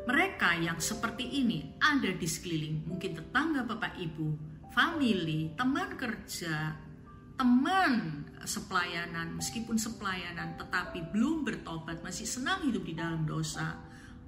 Mereka 0.06 0.62
yang 0.62 0.78
seperti 0.78 1.26
ini 1.42 1.78
ada 1.78 2.10
di 2.10 2.26
sekeliling, 2.26 2.86
mungkin 2.86 3.18
tetangga 3.18 3.66
Bapak 3.66 3.98
Ibu, 3.98 4.28
family, 4.74 5.54
teman 5.54 5.94
kerja, 5.94 6.74
teman 7.38 8.26
sepelayanan, 8.42 9.38
meskipun 9.38 9.78
sepelayanan 9.78 10.58
tetapi 10.58 11.10
belum 11.14 11.46
bertobat, 11.46 12.02
masih 12.02 12.26
senang 12.26 12.66
hidup 12.66 12.82
di 12.82 12.94
dalam 12.98 13.22
dosa, 13.22 13.78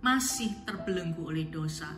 masih 0.04 0.52
terbelenggu 0.68 1.32
oleh 1.32 1.48
dosa. 1.48 1.88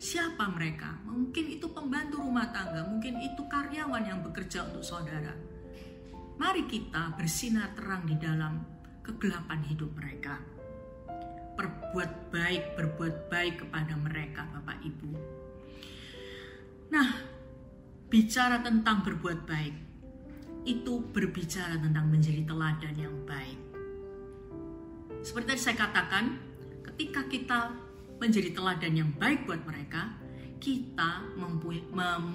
Siapa 0.00 0.48
mereka? 0.48 0.96
Mungkin 1.04 1.60
itu 1.60 1.68
pembantu 1.68 2.24
rumah 2.24 2.48
tangga, 2.48 2.88
mungkin 2.88 3.20
itu 3.20 3.44
karyawan 3.44 4.00
yang 4.00 4.24
bekerja 4.24 4.64
untuk 4.72 4.80
saudara. 4.80 5.36
Mari 6.40 6.64
kita 6.64 7.12
bersinar 7.20 7.76
terang 7.76 8.08
di 8.08 8.16
dalam 8.16 8.64
kegelapan 9.04 9.60
hidup 9.68 9.92
mereka. 9.92 10.40
Berbuat 11.60 12.32
baik, 12.32 12.80
berbuat 12.80 13.28
baik 13.28 13.60
kepada 13.60 13.92
mereka, 14.00 14.48
Bapak 14.56 14.80
Ibu. 14.80 15.12
Nah, 16.96 17.08
bicara 18.08 18.64
tentang 18.64 19.04
berbuat 19.04 19.44
baik, 19.44 19.76
itu 20.64 21.04
berbicara 21.12 21.76
tentang 21.76 22.08
menjadi 22.08 22.40
teladan 22.48 22.96
yang 22.96 23.16
baik. 23.28 23.60
Seperti 25.20 25.44
tadi 25.44 25.60
saya 25.60 25.76
katakan, 25.76 26.49
ketika 27.00 27.24
kita 27.32 27.60
menjadi 28.20 28.52
teladan 28.52 28.92
yang 28.92 29.08
baik 29.16 29.48
buat 29.48 29.64
mereka, 29.64 30.12
kita 30.60 31.32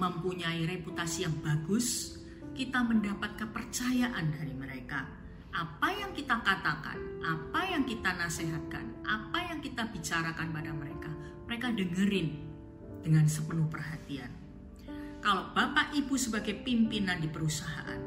mempunyai 0.01 0.65
reputasi 0.65 1.29
yang 1.29 1.37
bagus, 1.45 2.17
kita 2.57 2.81
mendapat 2.81 3.37
kepercayaan 3.37 4.25
dari 4.33 4.57
mereka. 4.57 5.05
Apa 5.53 5.93
yang 5.93 6.17
kita 6.17 6.41
katakan, 6.41 6.97
apa 7.21 7.61
yang 7.69 7.85
kita 7.85 8.09
nasihatkan, 8.17 9.05
apa 9.05 9.53
yang 9.53 9.61
kita 9.61 9.85
bicarakan 9.85 10.49
pada 10.49 10.73
mereka, 10.73 11.13
mereka 11.45 11.69
dengerin 11.69 12.33
dengan 13.05 13.29
sepenuh 13.29 13.69
perhatian. 13.69 14.33
Kalau 15.21 15.53
Bapak 15.53 15.93
Ibu 15.93 16.17
sebagai 16.17 16.57
pimpinan 16.65 17.21
di 17.21 17.29
perusahaan, 17.29 18.01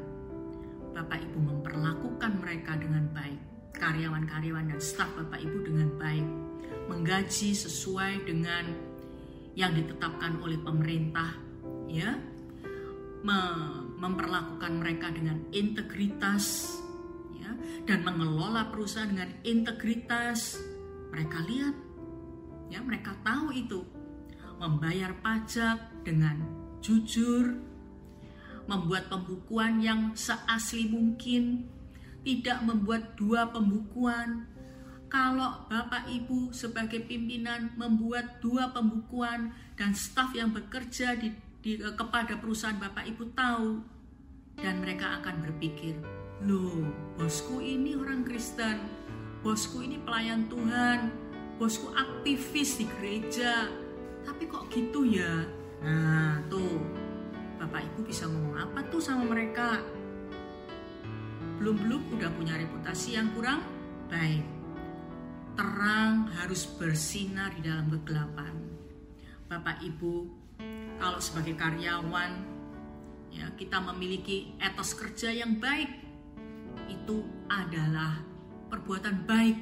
Bapak 0.91 1.23
Ibu 1.23 1.39
memperlakukan 1.39 2.35
mereka 2.35 2.75
dengan 2.75 3.07
baik, 3.15 3.58
karyawan-karyawan 3.75 4.73
dan 4.73 4.79
staf 4.81 5.09
Bapak 5.17 5.39
Ibu 5.41 5.65
dengan 5.65 5.89
baik, 5.97 6.27
menggaji 6.89 7.53
sesuai 7.53 8.25
dengan 8.25 8.65
yang 9.53 9.75
ditetapkan 9.75 10.39
oleh 10.41 10.59
pemerintah 10.61 11.35
ya. 11.89 12.15
Memperlakukan 13.99 14.79
mereka 14.79 15.11
dengan 15.11 15.43
integritas 15.51 16.71
ya 17.35 17.51
dan 17.83 18.07
mengelola 18.07 18.71
perusahaan 18.71 19.11
dengan 19.11 19.35
integritas. 19.43 20.55
Mereka 21.11 21.37
lihat 21.43 21.75
ya 22.71 22.79
mereka 22.79 23.11
tahu 23.27 23.51
itu. 23.51 23.83
Membayar 24.59 25.15
pajak 25.19 26.03
dengan 26.07 26.39
jujur 26.79 27.59
membuat 28.69 29.09
pembukuan 29.09 29.81
yang 29.81 30.13
seasli 30.13 30.85
mungkin 30.85 31.65
tidak 32.23 32.59
membuat 32.63 33.15
dua 33.15 33.47
pembukuan 33.49 34.49
kalau 35.09 35.65
Bapak 35.65 36.05
Ibu 36.05 36.53
sebagai 36.53 37.01
pimpinan 37.01 37.73
membuat 37.73 38.37
dua 38.45 38.69
pembukuan 38.69 39.49
dan 39.73 39.97
staf 39.97 40.37
yang 40.37 40.53
bekerja 40.53 41.17
di, 41.17 41.33
di, 41.65 41.81
eh, 41.81 41.95
kepada 41.97 42.37
perusahaan 42.37 42.77
Bapak 42.77 43.09
Ibu 43.09 43.33
tahu 43.33 43.81
dan 44.61 44.85
mereka 44.85 45.17
akan 45.17 45.49
berpikir, 45.49 45.97
loh 46.45 46.85
bosku 47.17 47.57
ini 47.57 47.97
orang 47.97 48.21
Kristen, 48.21 48.85
bosku 49.41 49.81
ini 49.81 49.97
pelayan 50.05 50.45
Tuhan, 50.45 51.09
bosku 51.57 51.89
aktivis 51.97 52.77
di 52.77 52.85
gereja, 52.85 53.65
tapi 54.21 54.45
kok 54.45 54.69
gitu 54.69 55.09
ya? 55.09 55.47
Nah 55.81 56.37
tuh, 56.53 56.77
Bapak 57.57 57.81
Ibu 57.81 58.05
bisa 58.05 58.29
ngomong 58.29 58.61
apa 58.61 58.85
tuh 58.93 59.01
sama 59.01 59.25
mereka? 59.25 59.81
Belum-belum 61.59 62.15
udah 62.15 62.31
punya 62.39 62.55
reputasi 62.55 63.19
yang 63.19 63.29
kurang 63.35 63.59
baik 64.07 64.59
terang 65.59 66.31
harus 66.39 66.63
bersinar 66.79 67.51
di 67.51 67.67
dalam 67.67 67.91
kegelapan. 67.91 68.55
Bapak 69.51 69.83
Ibu, 69.83 70.15
kalau 70.95 71.19
sebagai 71.19 71.59
karyawan 71.59 72.31
ya 73.27 73.51
kita 73.59 73.83
memiliki 73.91 74.55
etos 74.55 74.95
kerja 74.95 75.35
yang 75.35 75.59
baik 75.59 75.91
itu 76.87 77.27
adalah 77.51 78.23
perbuatan 78.71 79.27
baik. 79.27 79.57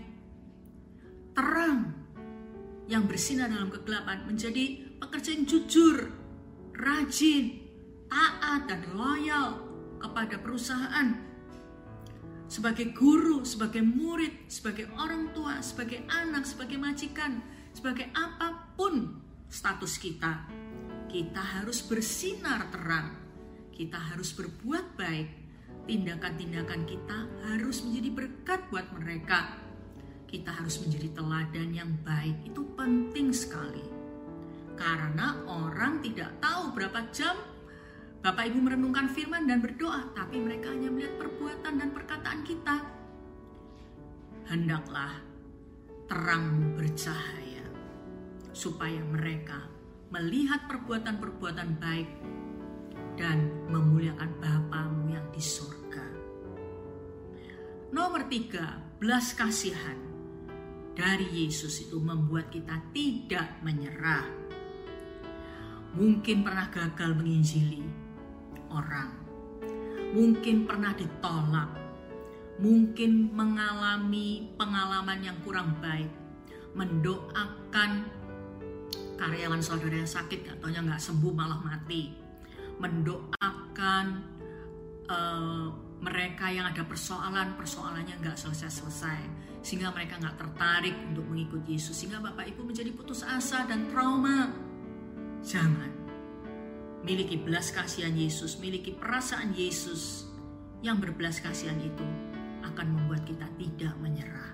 Terang 1.34 1.98
yang 2.86 3.10
bersinar 3.10 3.50
dalam 3.50 3.74
kegelapan 3.74 4.22
menjadi 4.30 4.94
pekerja 5.02 5.34
yang 5.34 5.50
jujur, 5.50 6.14
rajin, 6.78 7.58
taat 8.06 8.70
dan 8.70 8.86
loyal 8.94 9.66
kepada 9.98 10.38
perusahaan 10.38 11.27
sebagai 12.48 12.96
guru, 12.96 13.44
sebagai 13.44 13.84
murid, 13.84 14.48
sebagai 14.48 14.88
orang 14.96 15.36
tua, 15.36 15.60
sebagai 15.60 16.04
anak, 16.08 16.48
sebagai 16.48 16.80
majikan, 16.80 17.44
sebagai 17.76 18.08
apa 18.16 18.74
pun 18.76 19.20
status 19.48 20.00
kita, 20.00 20.48
kita 21.08 21.40
harus 21.40 21.84
bersinar 21.84 22.68
terang. 22.72 23.16
Kita 23.72 23.96
harus 23.96 24.34
berbuat 24.34 24.98
baik. 24.98 25.30
Tindakan-tindakan 25.88 26.84
kita 26.84 27.18
harus 27.48 27.80
menjadi 27.86 28.10
berkat 28.12 28.60
buat 28.68 28.90
mereka. 28.92 29.56
Kita 30.28 30.52
harus 30.52 30.84
menjadi 30.84 31.16
teladan 31.16 31.70
yang 31.72 31.92
baik. 32.04 32.44
Itu 32.44 32.68
penting 32.76 33.32
sekali. 33.32 33.86
Karena 34.76 35.48
orang 35.48 36.04
tidak 36.04 36.36
tahu 36.44 36.76
berapa 36.76 37.08
jam 37.16 37.40
Bapak 38.22 38.50
Ibu 38.50 38.60
merenungkan 38.60 39.08
firman 39.14 39.46
dan 39.48 39.64
berdoa, 39.64 40.12
tapi 40.12 40.42
mereka 40.42 40.74
hanya 40.74 40.90
melihat 40.92 41.16
perbuatan 41.22 41.74
dan 41.80 41.90
perkataan 41.94 42.42
kita. 42.44 42.76
Hendaklah 44.48 45.22
terang 46.08 46.76
bercahaya, 46.76 47.66
supaya 48.52 49.00
mereka 49.06 49.68
melihat 50.12 50.66
perbuatan-perbuatan 50.72 51.70
baik 51.84 52.10
dan 53.20 53.52
memuliakan 53.68 54.32
Bapamu 54.40 55.12
yang 55.12 55.28
di 55.36 55.42
surga. 55.44 56.06
Nomor 57.92 58.28
tiga, 58.32 58.80
belas 59.00 59.36
kasihan 59.36 60.00
dari 60.98 61.46
Yesus 61.46 61.86
itu 61.86 62.02
membuat 62.02 62.50
kita 62.50 62.82
tidak 62.96 63.62
menyerah. 63.62 64.26
Mungkin 65.98 66.46
pernah 66.46 66.70
gagal 66.70 67.18
menginjili, 67.18 67.82
orang. 68.72 69.10
Mungkin 70.16 70.66
pernah 70.66 70.96
ditolak, 70.96 71.70
mungkin 72.58 73.30
mengalami 73.36 74.50
pengalaman 74.56 75.20
yang 75.22 75.38
kurang 75.44 75.78
baik, 75.84 76.10
mendoakan 76.74 78.08
karyawan 79.18 79.62
saudara 79.62 79.98
yang 79.98 80.10
sakit 80.10 80.46
katanya 80.46 80.94
nggak 80.94 81.02
sembuh 81.02 81.34
malah 81.34 81.60
mati, 81.60 82.14
mendoakan 82.80 84.06
uh, 85.10 85.68
mereka 85.98 86.54
yang 86.54 86.70
ada 86.70 86.86
persoalan 86.86 87.58
persoalannya 87.58 88.16
nggak 88.22 88.38
selesai-selesai. 88.38 89.50
Sehingga 89.66 89.92
mereka 89.92 90.22
nggak 90.22 90.38
tertarik 90.38 90.96
untuk 91.12 91.26
mengikuti 91.28 91.76
Yesus. 91.76 91.98
Sehingga 91.98 92.22
bapak 92.22 92.48
ibu 92.54 92.64
menjadi 92.64 92.94
putus 92.94 93.26
asa 93.26 93.66
dan 93.66 93.90
trauma. 93.90 94.54
Jangan 95.42 95.97
miliki 97.08 97.39
belas 97.39 97.72
kasihan 97.72 98.12
Yesus, 98.12 98.60
miliki 98.60 98.91
perasaan 98.91 99.56
Yesus 99.56 100.28
yang 100.84 101.00
berbelas 101.00 101.39
kasihan 101.39 101.80
itu 101.80 102.04
akan 102.67 102.88
membuat 103.00 103.24
kita 103.24 103.48
tidak 103.56 103.96
menyerah. 104.04 104.52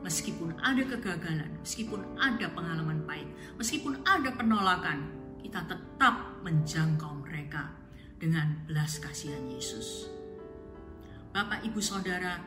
Meskipun 0.00 0.56
ada 0.64 0.80
kegagalan, 0.88 1.60
meskipun 1.60 2.00
ada 2.16 2.48
pengalaman 2.56 3.04
pahit, 3.04 3.28
meskipun 3.60 4.00
ada 4.08 4.32
penolakan, 4.32 5.12
kita 5.44 5.60
tetap 5.68 6.40
menjangkau 6.40 7.20
mereka 7.20 7.76
dengan 8.16 8.64
belas 8.64 8.96
kasihan 8.96 9.44
Yesus. 9.52 10.08
Bapak, 11.36 11.68
Ibu, 11.68 11.84
Saudara, 11.84 12.40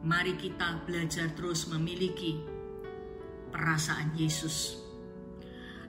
mari 0.00 0.40
kita 0.40 0.88
belajar 0.88 1.36
terus 1.36 1.68
memiliki 1.68 2.40
perasaan 3.52 4.16
Yesus. 4.16 4.80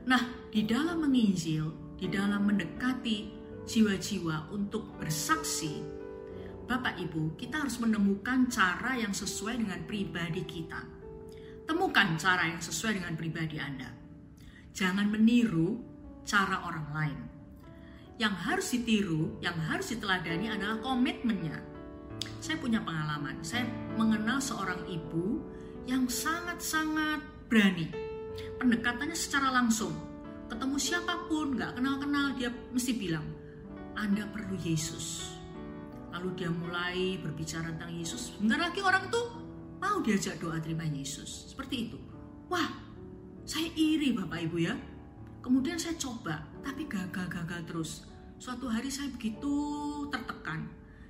Nah, 0.03 0.51
di 0.51 0.67
dalam 0.67 0.99
menginjil, 0.99 1.85
di 1.95 2.12
dalam 2.12 2.47
mendekati 2.47 3.31
jiwa-jiwa 3.65 4.51
untuk 4.51 4.99
bersaksi, 4.99 5.81
Bapak 6.65 6.97
Ibu, 6.97 7.38
kita 7.38 7.62
harus 7.62 7.77
menemukan 7.77 8.49
cara 8.49 8.97
yang 8.97 9.13
sesuai 9.13 9.62
dengan 9.62 9.86
pribadi 9.86 10.41
kita. 10.49 10.81
Temukan 11.65 12.17
cara 12.17 12.49
yang 12.49 12.62
sesuai 12.62 12.97
dengan 12.97 13.13
pribadi 13.13 13.62
Anda. 13.62 13.89
Jangan 14.73 15.05
meniru 15.13 15.77
cara 16.25 16.65
orang 16.65 16.88
lain. 16.89 17.19
Yang 18.17 18.36
harus 18.49 18.67
ditiru, 18.73 19.38
yang 19.45 19.58
harus 19.69 19.93
diteladani 19.93 20.58
adalah 20.58 20.81
komitmennya. 20.81 21.62
Saya 22.41 22.58
punya 22.58 22.81
pengalaman. 22.81 23.38
Saya 23.45 23.69
mengenal 23.93 24.41
seorang 24.41 24.81
ibu 24.89 25.41
yang 25.86 26.10
sangat-sangat 26.10 27.21
berani. 27.45 27.93
Pendekatannya 28.58 29.17
secara 29.17 29.53
langsung. 29.53 29.93
Ketemu 30.45 30.77
siapa 30.77 31.13
pun, 31.25 31.58
nggak 31.58 31.77
kenal-kenal, 31.79 32.38
dia 32.38 32.53
mesti 32.71 32.91
bilang, 32.93 33.25
Anda 33.97 34.29
perlu 34.29 34.55
Yesus. 34.62 35.34
Lalu 36.15 36.29
dia 36.38 36.49
mulai 36.53 37.19
berbicara 37.19 37.75
tentang 37.75 37.91
Yesus. 37.91 38.38
Bentar 38.39 38.71
lagi 38.71 38.79
orang 38.79 39.12
tuh 39.12 39.25
mau 39.84 39.99
diajak 39.99 40.39
doa 40.39 40.55
terima 40.63 40.88
Yesus. 40.88 41.51
Seperti 41.51 41.91
itu. 41.91 41.99
Wah, 42.47 42.71
saya 43.43 43.67
iri 43.75 44.15
Bapak 44.15 44.47
Ibu 44.47 44.58
ya. 44.63 44.73
Kemudian 45.43 45.77
saya 45.77 45.93
coba, 45.99 46.41
tapi 46.63 46.88
gagal-gagal 46.88 47.62
terus. 47.67 47.91
Suatu 48.39 48.71
hari 48.71 48.89
saya 48.89 49.12
begitu 49.12 49.51
tertekan. 50.10 50.65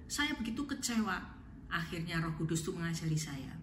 Saya 0.10 0.34
begitu 0.36 0.65
kecewa. 0.65 1.21
Akhirnya 1.69 2.21
roh 2.24 2.34
kudus 2.38 2.63
itu 2.63 2.71
mengajari 2.74 3.19
saya. 3.19 3.54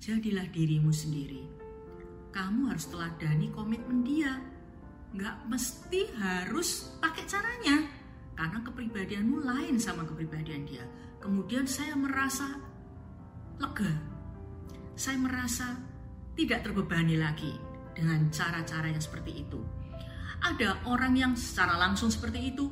Jadilah 0.00 0.48
dirimu 0.48 0.90
sendiri. 0.90 1.44
Kamu 2.32 2.70
harus 2.70 2.88
teladani 2.88 3.50
komitmen 3.54 4.02
dia. 4.02 4.40
Nggak 5.10 5.36
mesti 5.50 6.00
harus 6.18 6.94
pakai 7.02 7.24
caranya. 7.26 7.76
Karena 8.38 8.58
kepribadianmu 8.64 9.42
lain 9.42 9.76
sama 9.76 10.06
kepribadian 10.06 10.64
dia. 10.64 10.86
Kemudian 11.20 11.68
saya 11.68 11.92
merasa 11.98 12.56
lega. 13.60 13.92
Saya 14.96 15.20
merasa 15.20 15.76
tidak 16.36 16.64
terbebani 16.64 17.20
lagi 17.20 17.52
dengan 17.92 18.32
cara-cara 18.32 18.88
yang 18.88 19.02
seperti 19.02 19.44
itu. 19.44 19.60
Ada 20.40 20.88
orang 20.88 21.12
yang 21.20 21.32
secara 21.36 21.76
langsung 21.76 22.08
seperti 22.08 22.56
itu, 22.56 22.64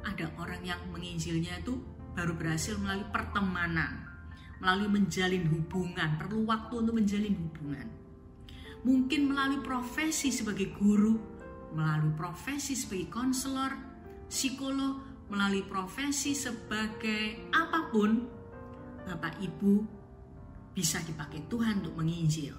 ada 0.00 0.32
orang 0.40 0.64
yang 0.64 0.80
menginjilnya 0.88 1.60
itu 1.60 1.76
baru 2.16 2.32
berhasil 2.32 2.80
melalui 2.80 3.04
pertemanan, 3.12 4.08
melalui 4.64 4.88
menjalin 4.88 5.44
hubungan, 5.52 6.16
perlu 6.16 6.48
waktu 6.48 6.72
untuk 6.80 6.94
menjalin 6.96 7.36
hubungan. 7.36 7.88
Mungkin 8.82 9.28
melalui 9.28 9.60
profesi 9.60 10.32
sebagai 10.32 10.72
guru, 10.72 11.31
melalui 11.72 12.12
profesi 12.14 12.76
sebagai 12.76 13.08
konselor, 13.08 13.72
psikolog, 14.28 15.00
melalui 15.32 15.64
profesi 15.64 16.36
sebagai 16.36 17.48
apa 17.52 17.88
pun, 17.88 18.28
Bapak 19.08 19.40
Ibu 19.40 19.74
bisa 20.76 21.00
dipakai 21.04 21.48
Tuhan 21.48 21.84
untuk 21.84 22.00
menginjil. 22.00 22.56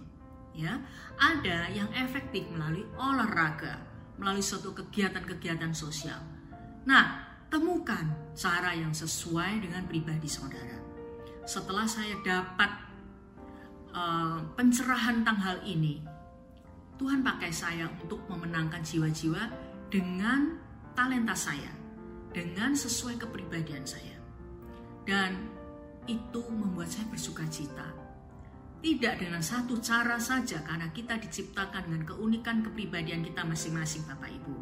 Ya, 0.53 0.85
ada 1.17 1.65
yang 1.73 1.89
efektif 1.97 2.45
melalui 2.53 2.85
olahraga, 2.93 3.81
melalui 4.21 4.45
suatu 4.45 4.69
kegiatan-kegiatan 4.69 5.73
sosial. 5.73 6.21
Nah, 6.85 7.25
temukan 7.49 8.05
cara 8.37 8.77
yang 8.77 8.93
sesuai 8.93 9.65
dengan 9.65 9.89
pribadi 9.89 10.29
saudara. 10.29 10.77
Setelah 11.49 11.89
saya 11.89 12.13
dapat 12.21 12.69
uh, 13.97 14.45
pencerahan 14.53 15.25
tentang 15.25 15.41
hal 15.41 15.57
ini, 15.65 16.05
Tuhan 17.03 17.19
pakai 17.19 17.51
saya 17.51 17.91
untuk 17.99 18.23
memenangkan 18.31 18.79
jiwa-jiwa 18.79 19.51
dengan 19.91 20.55
talenta 20.95 21.35
saya, 21.35 21.67
dengan 22.31 22.71
sesuai 22.71 23.19
kepribadian 23.19 23.83
saya. 23.83 24.15
Dan 25.03 25.35
itu 26.07 26.39
membuat 26.47 26.87
saya 26.87 27.03
bersuka 27.11 27.43
cita 27.51 27.91
tidak 28.79 29.19
dengan 29.19 29.43
satu 29.43 29.83
cara 29.83 30.15
saja 30.15 30.63
karena 30.63 30.95
kita 30.95 31.19
diciptakan 31.19 31.91
dengan 31.91 32.07
keunikan 32.07 32.63
kepribadian 32.63 33.19
kita 33.19 33.43
masing-masing 33.43 34.07
Bapak 34.07 34.31
Ibu. 34.39 34.55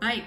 Baik, 0.00 0.24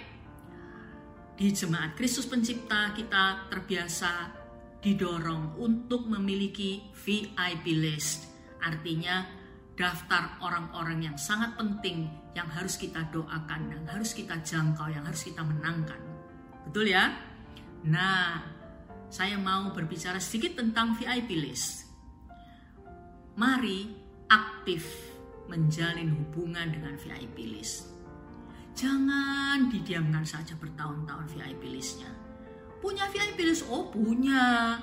di 1.41 1.49
jemaat 1.49 1.97
Kristus 1.97 2.29
pencipta 2.29 2.93
kita 2.93 3.49
terbiasa 3.49 4.29
didorong 4.77 5.57
untuk 5.57 6.05
memiliki 6.05 6.85
VIP 6.93 7.73
list. 7.81 8.29
Artinya 8.61 9.38
daftar 9.79 10.35
orang-orang 10.43 11.07
yang 11.07 11.15
sangat 11.15 11.55
penting 11.55 12.11
yang 12.35 12.51
harus 12.51 12.75
kita 12.75 13.07
doakan 13.15 13.71
dan 13.71 13.87
harus 13.87 14.11
kita 14.11 14.35
jangkau, 14.43 14.91
yang 14.91 15.07
harus 15.07 15.23
kita 15.23 15.39
menangkan. 15.39 16.03
Betul 16.67 16.91
ya? 16.91 17.15
Nah, 17.87 18.43
saya 19.07 19.39
mau 19.39 19.71
berbicara 19.71 20.19
sedikit 20.19 20.59
tentang 20.59 20.99
VIP 20.99 21.39
list 21.39 21.89
mari 23.39 23.87
aktif 24.27 24.83
menjalin 25.47 26.11
hubungan 26.11 26.75
dengan 26.75 26.99
VIP 26.99 27.55
list. 27.55 27.87
Jangan 28.75 29.71
didiamkan 29.71 30.27
saja 30.27 30.59
bertahun-tahun 30.59 31.31
VIP 31.31 31.71
listnya. 31.71 32.11
Punya 32.83 33.07
VIP 33.07 33.47
list? 33.47 33.63
Oh 33.71 33.87
punya. 33.87 34.75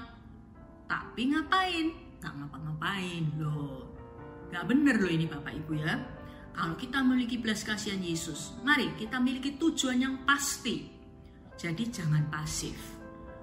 Tapi 0.88 1.37
ngapain? 1.37 1.87
Gak 2.24 2.32
ngapa-ngapain 2.32 3.24
loh. 3.37 3.86
Gak 4.52 4.64
bener 4.66 4.96
loh 4.98 5.11
ini 5.11 5.26
Bapak 5.26 5.52
Ibu 5.52 5.72
ya. 5.78 5.94
Kalau 6.56 6.74
kita 6.78 7.04
memiliki 7.04 7.37
belas 7.37 7.61
kasihan 7.66 8.00
Yesus, 8.00 8.56
mari 8.64 8.88
kita 8.96 9.20
miliki 9.20 9.61
tujuan 9.61 10.00
yang 10.00 10.16
pasti. 10.24 10.88
Jadi 11.56 11.85
jangan 11.92 12.32
pasif. 12.32 12.76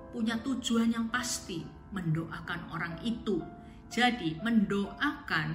Punya 0.10 0.38
tujuan 0.42 0.94
yang 0.94 1.10
pasti, 1.10 1.62
mendoakan 1.94 2.74
orang 2.74 2.98
itu 3.06 3.42
jadi 3.94 4.42
mendoakan 4.42 5.54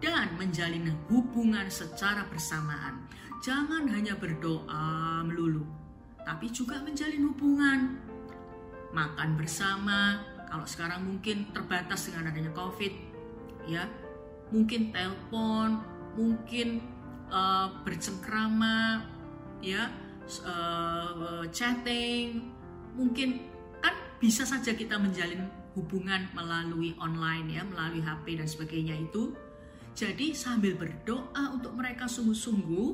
dan 0.00 0.28
menjalin 0.40 0.88
hubungan 1.12 1.68
secara 1.68 2.24
bersamaan. 2.32 3.04
Jangan 3.44 3.84
hanya 3.92 4.16
berdoa 4.16 5.20
melulu, 5.20 5.68
tapi 6.24 6.48
juga 6.48 6.80
menjalin 6.80 7.28
hubungan. 7.28 8.00
Makan 8.96 9.36
bersama, 9.36 10.24
kalau 10.48 10.64
sekarang 10.64 11.04
mungkin 11.04 11.52
terbatas 11.52 12.08
dengan 12.08 12.32
adanya 12.32 12.56
COVID, 12.56 12.92
ya. 13.68 13.84
Mungkin 14.54 14.94
telepon, 14.94 15.82
mungkin 16.14 16.78
uh, 17.26 17.74
bercengkrama, 17.82 19.02
ya, 19.58 19.90
uh, 20.46 21.42
chatting, 21.50 22.54
mungkin 22.94 23.42
kan 23.82 23.98
bisa 24.22 24.46
saja 24.46 24.70
kita 24.78 24.94
menjalin 24.94 25.50
hubungan 25.74 26.30
melalui 26.38 26.94
online 27.02 27.50
ya, 27.50 27.62
melalui 27.66 27.98
HP 27.98 28.38
dan 28.38 28.46
sebagainya 28.46 28.94
itu. 28.94 29.34
Jadi 29.94 30.34
sambil 30.34 30.78
berdoa 30.78 31.54
untuk 31.54 31.74
mereka 31.74 32.06
sungguh-sungguh, 32.06 32.88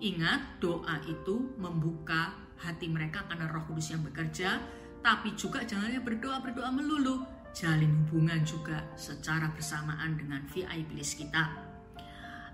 ingat 0.00 0.60
doa 0.60 1.00
itu 1.08 1.56
membuka 1.56 2.36
hati 2.60 2.90
mereka 2.90 3.24
karena 3.28 3.48
Roh 3.48 3.64
Kudus 3.64 3.92
yang 3.92 4.04
bekerja, 4.04 4.60
tapi 5.00 5.32
juga 5.38 5.64
jangan 5.64 5.88
hanya 5.88 6.02
berdoa-berdoa 6.04 6.68
melulu, 6.74 7.24
jalin 7.56 7.90
hubungan 8.06 8.40
juga 8.44 8.84
secara 8.94 9.50
bersamaan 9.52 10.16
dengan 10.16 10.44
VIP 10.50 10.96
list 10.96 11.18
kita. 11.18 11.44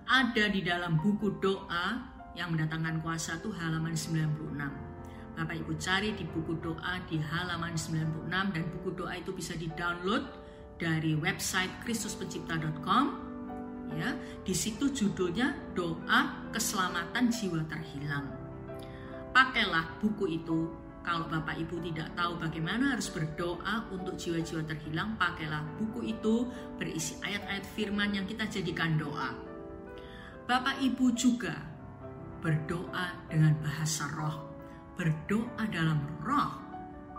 Ada 0.04 0.52
di 0.52 0.60
dalam 0.60 1.00
buku 1.00 1.40
doa 1.40 2.12
yang 2.36 2.52
mendatangkan 2.52 3.00
kuasa 3.00 3.38
itu 3.40 3.54
halaman 3.54 3.94
96 3.94 4.94
Bapak 5.34 5.66
Ibu 5.66 5.74
cari 5.82 6.14
di 6.14 6.22
buku 6.30 6.62
doa 6.62 7.02
di 7.10 7.18
halaman 7.18 7.74
96 7.74 8.30
dan 8.30 8.62
buku 8.70 8.94
doa 8.94 9.18
itu 9.18 9.34
bisa 9.34 9.58
di-download 9.58 10.22
dari 10.78 11.18
website 11.18 11.74
kristuspencipta.com 11.82 13.04
ya. 13.98 14.14
Di 14.46 14.54
situ 14.54 14.94
judulnya 14.94 15.74
doa 15.74 16.50
keselamatan 16.54 17.34
jiwa 17.34 17.66
terhilang. 17.66 18.30
Pakailah 19.34 19.98
buku 19.98 20.38
itu 20.38 20.70
kalau 21.04 21.28
Bapak 21.28 21.60
Ibu 21.60 21.84
tidak 21.92 22.16
tahu 22.16 22.40
bagaimana 22.40 22.96
harus 22.96 23.12
berdoa 23.12 23.86
untuk 23.92 24.16
jiwa-jiwa 24.16 24.64
terhilang, 24.64 25.14
pakailah 25.20 25.60
buku 25.76 26.16
itu 26.16 26.48
berisi 26.80 27.20
ayat-ayat 27.20 27.64
firman 27.76 28.16
yang 28.16 28.24
kita 28.24 28.48
jadikan 28.48 28.96
doa. 28.96 29.36
Bapak 30.48 30.80
Ibu 30.80 31.12
juga 31.12 31.54
berdoa 32.40 33.28
dengan 33.28 33.52
bahasa 33.60 34.08
roh 34.16 34.54
berdoa 34.94 35.66
dalam 35.70 35.98
roh, 36.22 36.54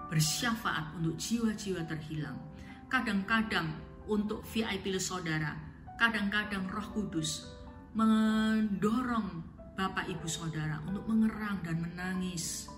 bersyafaat 0.08 0.96
untuk 1.00 1.20
jiwa-jiwa 1.20 1.84
terhilang. 1.88 2.40
Kadang-kadang 2.88 3.76
untuk 4.08 4.48
VIP 4.48 4.96
saudara, 4.96 5.56
kadang-kadang 6.00 6.72
roh 6.72 6.88
kudus 6.96 7.52
mendorong 7.96 9.44
Bapak 9.76 10.08
Ibu 10.08 10.28
Saudara 10.28 10.80
untuk 10.88 11.04
mengerang 11.04 11.60
dan 11.68 11.84
menangis 11.84 12.72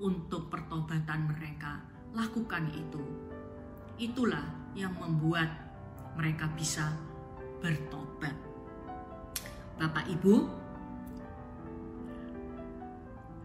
untuk 0.00 0.48
pertobatan 0.48 1.30
mereka. 1.30 1.80
Lakukan 2.16 2.68
itu. 2.74 3.02
Itulah 4.00 4.74
yang 4.74 4.96
membuat 4.96 5.48
mereka 6.16 6.50
bisa 6.56 6.90
bertobat. 7.60 8.34
Bapak 9.80 10.04
Ibu, 10.08 10.34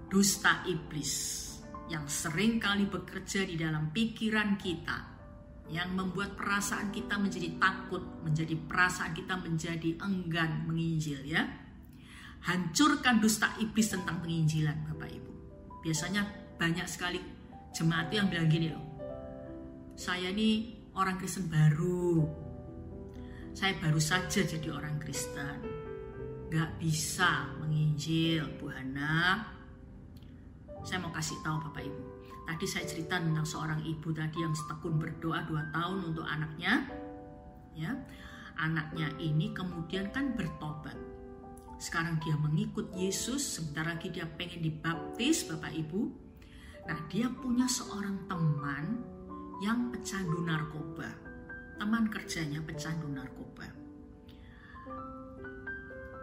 dusta 0.09 0.63
iblis 0.67 1.13
yang 1.91 2.07
sering 2.09 2.57
kali 2.57 2.89
bekerja 2.89 3.45
di 3.45 3.55
dalam 3.55 3.93
pikiran 3.93 4.57
kita 4.57 5.15
yang 5.69 5.97
membuat 5.97 6.37
perasaan 6.37 6.93
kita 6.93 7.17
menjadi 7.17 7.57
takut, 7.57 8.03
menjadi 8.21 8.53
perasaan 8.53 9.17
kita 9.17 9.33
menjadi 9.41 9.97
enggan 10.01 10.65
menginjil 10.69 11.25
ya. 11.25 11.41
Hancurkan 12.45 13.17
dusta 13.17 13.57
iblis 13.57 13.89
tentang 13.89 14.21
penginjilan 14.21 14.85
Bapak 14.85 15.09
Ibu. 15.09 15.31
Biasanya 15.81 16.44
banyak 16.55 16.87
sekali 16.87 17.19
jemaat 17.75 18.07
yang 18.11 18.31
bilang 18.31 18.47
gini 18.47 18.71
loh. 18.71 18.85
saya 19.95 20.31
ini 20.31 20.75
orang 20.95 21.15
Kristen 21.19 21.47
baru. 21.47 22.23
Saya 23.55 23.79
baru 23.79 23.99
saja 23.99 24.43
jadi 24.43 24.67
orang 24.71 24.99
Kristen. 24.99 25.63
Gak 26.51 26.75
bisa 26.79 27.55
menginjil, 27.63 28.43
Bu 28.59 28.67
Hana. 28.67 29.47
Saya 30.83 30.99
mau 30.99 31.11
kasih 31.15 31.39
tahu 31.39 31.63
Bapak 31.71 31.83
Ibu. 31.87 32.03
Tadi 32.45 32.65
saya 32.69 32.85
cerita 32.85 33.17
tentang 33.17 33.47
seorang 33.47 33.81
ibu 33.81 34.13
tadi 34.13 34.37
yang 34.37 34.53
setekun 34.53 35.01
berdoa 35.01 35.41
dua 35.49 35.65
tahun 35.73 36.13
untuk 36.13 36.27
anaknya. 36.27 36.85
Ya, 37.73 37.91
anaknya 38.59 39.09
ini 39.17 39.49
kemudian 39.51 40.13
kan 40.13 40.37
bertobat. 40.37 40.95
Sekarang 41.81 42.21
dia 42.23 42.37
mengikut 42.39 42.93
Yesus, 42.95 43.43
sebentar 43.43 43.83
lagi 43.83 44.13
dia 44.13 44.29
pengen 44.29 44.63
dibaptis 44.63 45.43
Bapak 45.49 45.73
Ibu. 45.73 46.24
Nah 46.85 46.99
dia 47.09 47.27
punya 47.29 47.65
seorang 47.65 48.29
teman 48.29 49.01
yang 49.61 49.89
pecandu 49.89 50.45
narkoba. 50.45 51.09
Teman 51.81 52.07
kerjanya 52.07 52.61
pecandu 52.61 53.09
narkoba. 53.09 53.67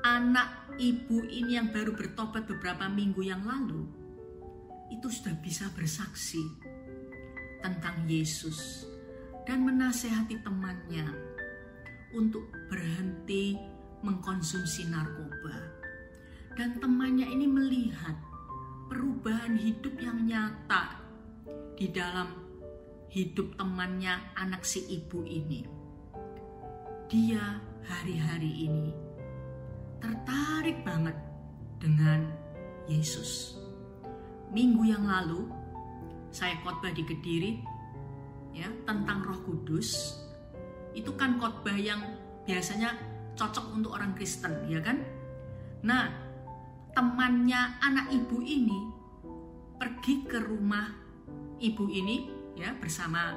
Anak 0.03 0.75
ibu 0.83 1.23
ini 1.31 1.55
yang 1.55 1.71
baru 1.71 1.95
bertobat 1.95 2.51
beberapa 2.51 2.91
minggu 2.91 3.23
yang 3.23 3.47
lalu, 3.47 3.87
itu 4.91 5.07
sudah 5.07 5.39
bisa 5.39 5.71
bersaksi 5.79 6.43
tentang 7.63 8.03
Yesus 8.11 8.85
dan 9.47 9.63
menasehati 9.63 10.43
temannya 10.43 11.07
untuk 12.19 12.51
berhenti 12.67 13.55
mengkonsumsi 14.03 14.91
narkoba. 14.91 15.71
Dan 16.53 16.77
temannya 16.83 17.25
ini 17.33 17.47
melihat 17.49 18.19
perubahan 18.93 19.57
hidup 19.57 19.97
yang 20.05 20.29
nyata 20.29 21.01
di 21.81 21.89
dalam 21.89 22.29
hidup 23.09 23.57
temannya 23.57 24.21
anak 24.37 24.69
si 24.69 24.85
ibu 24.85 25.25
ini. 25.25 25.65
Dia 27.09 27.57
hari-hari 27.89 28.69
ini 28.69 28.93
tertarik 29.97 30.85
banget 30.85 31.17
dengan 31.81 32.29
Yesus. 32.85 33.57
Minggu 34.53 34.85
yang 34.85 35.09
lalu 35.09 35.49
saya 36.29 36.61
khotbah 36.61 36.93
di 36.93 37.01
Kediri 37.01 37.65
ya 38.53 38.69
tentang 38.85 39.25
Roh 39.25 39.41
Kudus. 39.49 40.21
Itu 40.93 41.17
kan 41.17 41.41
khotbah 41.41 41.81
yang 41.81 42.13
biasanya 42.45 42.93
cocok 43.41 43.73
untuk 43.73 43.97
orang 43.97 44.13
Kristen, 44.13 44.69
ya 44.69 44.85
kan? 44.85 45.01
Nah, 45.81 46.13
temannya 46.93 47.81
anak 47.81 48.13
ibu 48.13 48.39
ini 48.45 48.81
pergi 49.81 50.29
ke 50.29 50.39
rumah 50.39 50.87
ibu 51.59 51.89
ini 51.89 52.29
ya 52.55 52.77
bersama 52.77 53.33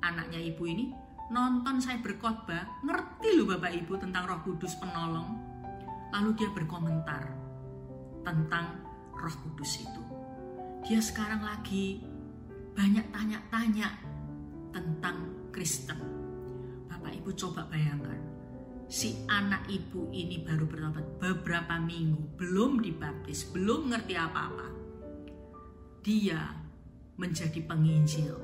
anaknya 0.00 0.40
ibu 0.40 0.64
ini 0.64 0.90
nonton 1.32 1.80
saya 1.80 2.00
berkhotbah 2.00 2.84
ngerti 2.84 3.36
loh 3.36 3.56
bapak 3.56 3.72
ibu 3.76 3.96
tentang 3.96 4.28
roh 4.28 4.40
kudus 4.44 4.76
penolong. 4.80 5.52
Lalu 6.12 6.36
dia 6.36 6.48
berkomentar 6.52 7.24
tentang 8.20 8.84
roh 9.16 9.36
kudus 9.46 9.80
itu. 9.80 10.02
Dia 10.84 11.00
sekarang 11.00 11.40
lagi 11.40 12.04
banyak 12.76 13.08
tanya-tanya 13.08 13.88
tentang 14.76 15.48
Kristen. 15.52 15.96
Bapak 16.88 17.16
ibu 17.16 17.32
coba 17.32 17.64
bayangkan 17.68 18.31
si 18.92 19.24
anak 19.24 19.72
ibu 19.72 20.12
ini 20.12 20.44
baru 20.44 20.68
bertobat 20.68 21.16
beberapa 21.16 21.80
minggu, 21.80 22.36
belum 22.36 22.84
dibaptis, 22.84 23.48
belum 23.48 23.88
ngerti 23.88 24.20
apa-apa. 24.20 24.68
Dia 26.04 26.52
menjadi 27.16 27.56
penginjil 27.64 28.36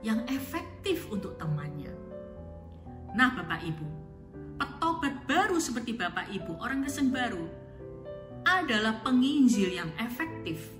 yang 0.00 0.24
efektif 0.32 1.04
untuk 1.12 1.36
temannya. 1.36 1.92
Nah, 3.12 3.36
Bapak 3.36 3.60
Ibu, 3.60 3.86
petobat 4.56 5.28
baru 5.28 5.60
seperti 5.60 5.92
Bapak 5.92 6.32
Ibu, 6.32 6.56
orang 6.56 6.88
Kristen 6.88 7.12
baru 7.12 7.44
adalah 8.48 9.04
penginjil 9.04 9.76
yang 9.76 9.92
efektif. 10.00 10.72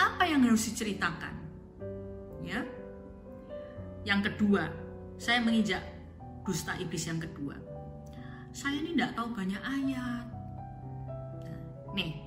Apa 0.00 0.24
yang 0.24 0.48
harus 0.48 0.64
diceritakan? 0.64 1.36
Ya. 2.40 2.64
Yang 4.08 4.32
kedua, 4.32 4.72
saya 5.20 5.44
menginjak 5.44 5.99
dusta 6.50 6.74
iblis 6.82 7.06
yang 7.06 7.22
kedua. 7.22 7.54
Saya 8.50 8.82
ini 8.82 8.98
tidak 8.98 9.14
tahu 9.14 9.30
banyak 9.30 9.62
ayat. 9.62 10.26
nih, 11.94 12.18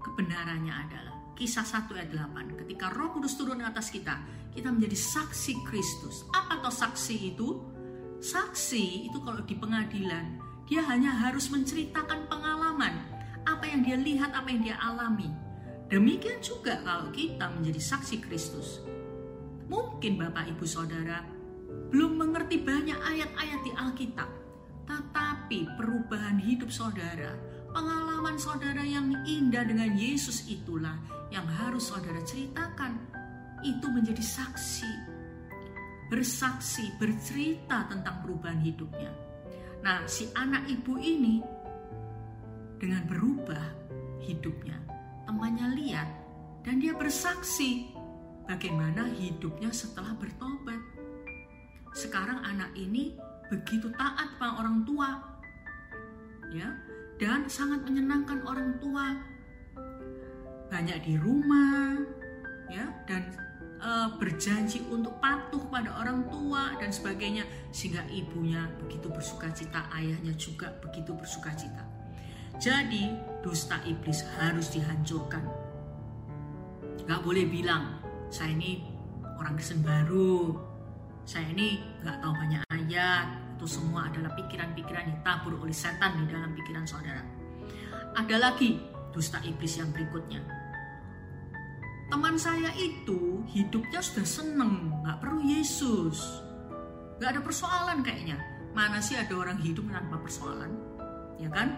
kebenarannya 0.00 0.72
adalah 0.72 1.16
kisah 1.36 1.64
1 1.64 1.92
ayat 1.92 2.12
8. 2.12 2.60
Ketika 2.64 2.88
roh 2.96 3.12
kudus 3.12 3.36
turun 3.36 3.60
atas 3.60 3.92
kita, 3.92 4.20
kita 4.56 4.72
menjadi 4.72 4.96
saksi 4.96 5.68
Kristus. 5.68 6.24
Apa 6.32 6.64
toh 6.64 6.72
saksi 6.72 7.36
itu? 7.36 7.60
Saksi 8.24 9.08
itu 9.12 9.20
kalau 9.20 9.44
di 9.44 9.52
pengadilan, 9.56 10.40
dia 10.64 10.80
hanya 10.88 11.12
harus 11.12 11.52
menceritakan 11.52 12.28
pengalaman. 12.28 13.04
Apa 13.44 13.64
yang 13.68 13.84
dia 13.84 13.96
lihat, 13.96 14.32
apa 14.32 14.48
yang 14.48 14.64
dia 14.64 14.76
alami. 14.80 15.28
Demikian 15.88 16.40
juga 16.44 16.80
kalau 16.84 17.08
kita 17.12 17.48
menjadi 17.52 17.80
saksi 17.80 18.16
Kristus. 18.24 18.84
Mungkin 19.72 20.20
Bapak 20.20 20.52
Ibu 20.52 20.64
Saudara 20.68 21.37
belum 21.88 22.20
mengerti 22.20 22.60
banyak 22.60 22.96
ayat-ayat 23.00 23.60
di 23.64 23.72
Alkitab, 23.72 24.30
tetapi 24.84 25.68
perubahan 25.80 26.36
hidup 26.36 26.68
saudara, 26.68 27.32
pengalaman 27.72 28.36
saudara 28.36 28.84
yang 28.84 29.12
indah 29.24 29.64
dengan 29.64 29.96
Yesus 29.96 30.48
itulah 30.52 30.96
yang 31.32 31.48
harus 31.48 31.88
saudara 31.88 32.20
ceritakan. 32.24 33.00
Itu 33.64 33.90
menjadi 33.90 34.22
saksi, 34.22 34.92
bersaksi, 36.12 36.94
bercerita 37.00 37.90
tentang 37.90 38.22
perubahan 38.22 38.62
hidupnya. 38.62 39.10
Nah, 39.82 40.06
si 40.06 40.30
anak 40.36 40.68
ibu 40.70 40.94
ini 41.00 41.42
dengan 42.78 43.02
berubah 43.08 43.64
hidupnya, 44.22 44.78
temannya 45.26 45.74
lihat 45.74 46.08
dan 46.62 46.78
dia 46.78 46.92
bersaksi 46.94 47.90
bagaimana 48.46 49.08
hidupnya 49.16 49.72
setelah 49.72 50.14
bertobat 50.14 50.97
sekarang 51.98 52.38
anak 52.46 52.70
ini 52.78 53.18
begitu 53.50 53.90
taat 53.98 54.38
pada 54.38 54.62
orang 54.62 54.86
tua 54.86 55.18
ya 56.54 56.70
dan 57.18 57.50
sangat 57.50 57.82
menyenangkan 57.82 58.38
orang 58.46 58.78
tua. 58.78 59.18
Banyak 60.70 61.02
di 61.02 61.18
rumah 61.18 61.98
ya 62.70 62.86
dan 63.10 63.26
e, 63.82 63.90
berjanji 64.20 64.86
untuk 64.86 65.18
patuh 65.18 65.58
pada 65.66 65.90
orang 65.98 66.22
tua 66.30 66.78
dan 66.78 66.94
sebagainya 66.94 67.42
sehingga 67.74 68.06
ibunya 68.14 68.70
begitu 68.78 69.10
bersuka 69.10 69.50
cita 69.50 69.90
ayahnya 69.98 70.30
juga 70.38 70.70
begitu 70.78 71.10
bersuka 71.18 71.50
cita. 71.58 71.82
Jadi 72.62 73.10
dusta 73.42 73.82
iblis 73.82 74.22
harus 74.38 74.70
dihancurkan. 74.70 75.42
Gak 77.08 77.24
boleh 77.26 77.48
bilang 77.48 77.98
saya 78.30 78.54
ini 78.54 78.86
orang 79.40 79.56
Kristen 79.58 79.80
baru 79.82 80.68
saya 81.28 81.44
ini 81.52 81.76
nggak 82.00 82.24
tahu 82.24 82.32
banyak 82.32 82.62
ayat, 82.72 83.28
itu 83.60 83.68
semua 83.68 84.08
adalah 84.08 84.32
pikiran-pikiran 84.32 85.12
yang 85.12 85.20
tabur 85.20 85.60
oleh 85.60 85.76
setan 85.76 86.24
di 86.24 86.32
dalam 86.32 86.56
pikiran 86.56 86.88
saudara. 86.88 87.20
Ada 88.16 88.36
lagi 88.40 88.80
dusta 89.12 89.36
iblis 89.44 89.76
yang 89.76 89.92
berikutnya. 89.92 90.40
Teman 92.08 92.40
saya 92.40 92.72
itu 92.80 93.44
hidupnya 93.52 94.00
sudah 94.00 94.24
seneng, 94.24 94.88
nggak 95.04 95.20
perlu 95.20 95.44
Yesus. 95.44 96.40
Nggak 97.20 97.36
ada 97.36 97.40
persoalan 97.44 98.00
kayaknya. 98.00 98.40
Mana 98.72 98.96
sih 99.04 99.20
ada 99.20 99.36
orang 99.36 99.60
hidup 99.60 99.84
tanpa 99.92 100.16
persoalan? 100.16 100.72
Ya 101.36 101.52
kan? 101.52 101.76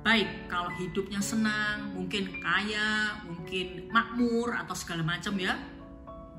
Baik, 0.00 0.48
kalau 0.48 0.72
hidupnya 0.72 1.20
senang, 1.20 1.92
mungkin 1.92 2.32
kaya, 2.40 3.20
mungkin 3.28 3.92
makmur 3.92 4.56
atau 4.56 4.72
segala 4.72 5.04
macam 5.04 5.36
ya. 5.36 5.52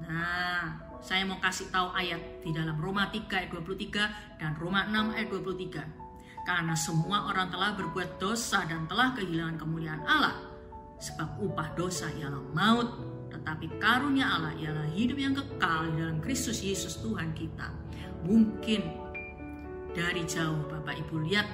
Nah, 0.01 0.86
saya 1.01 1.23
mau 1.23 1.37
kasih 1.37 1.69
tahu 1.69 1.93
ayat 1.93 2.41
di 2.41 2.49
dalam 2.49 2.77
Roma 2.81 3.09
3 3.09 3.29
ayat 3.29 3.51
23 3.53 4.41
dan 4.41 4.51
Roma 4.57 4.85
6 4.89 5.15
ayat 5.15 5.29
23. 5.29 6.47
Karena 6.47 6.75
semua 6.79 7.27
orang 7.27 7.51
telah 7.51 7.75
berbuat 7.75 8.23
dosa 8.23 8.63
dan 8.63 8.87
telah 8.87 9.11
kehilangan 9.13 9.59
kemuliaan 9.59 10.01
Allah. 10.07 10.35
Sebab 10.97 11.43
upah 11.43 11.75
dosa 11.77 12.09
ialah 12.17 12.41
maut, 12.55 12.89
tetapi 13.29 13.77
karunia 13.77 14.25
Allah 14.31 14.53
ialah 14.57 14.87
hidup 14.95 15.17
yang 15.19 15.35
kekal 15.35 15.91
dalam 15.93 16.17
Kristus 16.23 16.63
Yesus 16.63 16.97
Tuhan 17.03 17.35
kita. 17.37 17.69
Mungkin 18.25 18.81
dari 19.93 20.23
jauh 20.25 20.65
Bapak 20.71 20.97
Ibu 21.05 21.27
lihat 21.29 21.45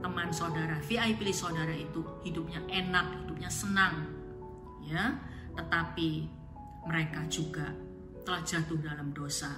teman 0.00 0.32
saudara, 0.32 0.80
VIP 0.84 1.28
saudara 1.32 1.72
itu 1.72 2.00
hidupnya 2.24 2.64
enak, 2.70 3.24
hidupnya 3.24 3.50
senang. 3.52 4.08
Ya, 4.84 5.16
tetapi 5.56 6.28
mereka 6.84 7.24
juga 7.32 7.72
telah 8.24 8.40
jatuh 8.40 8.80
dalam 8.80 9.12
dosa 9.12 9.52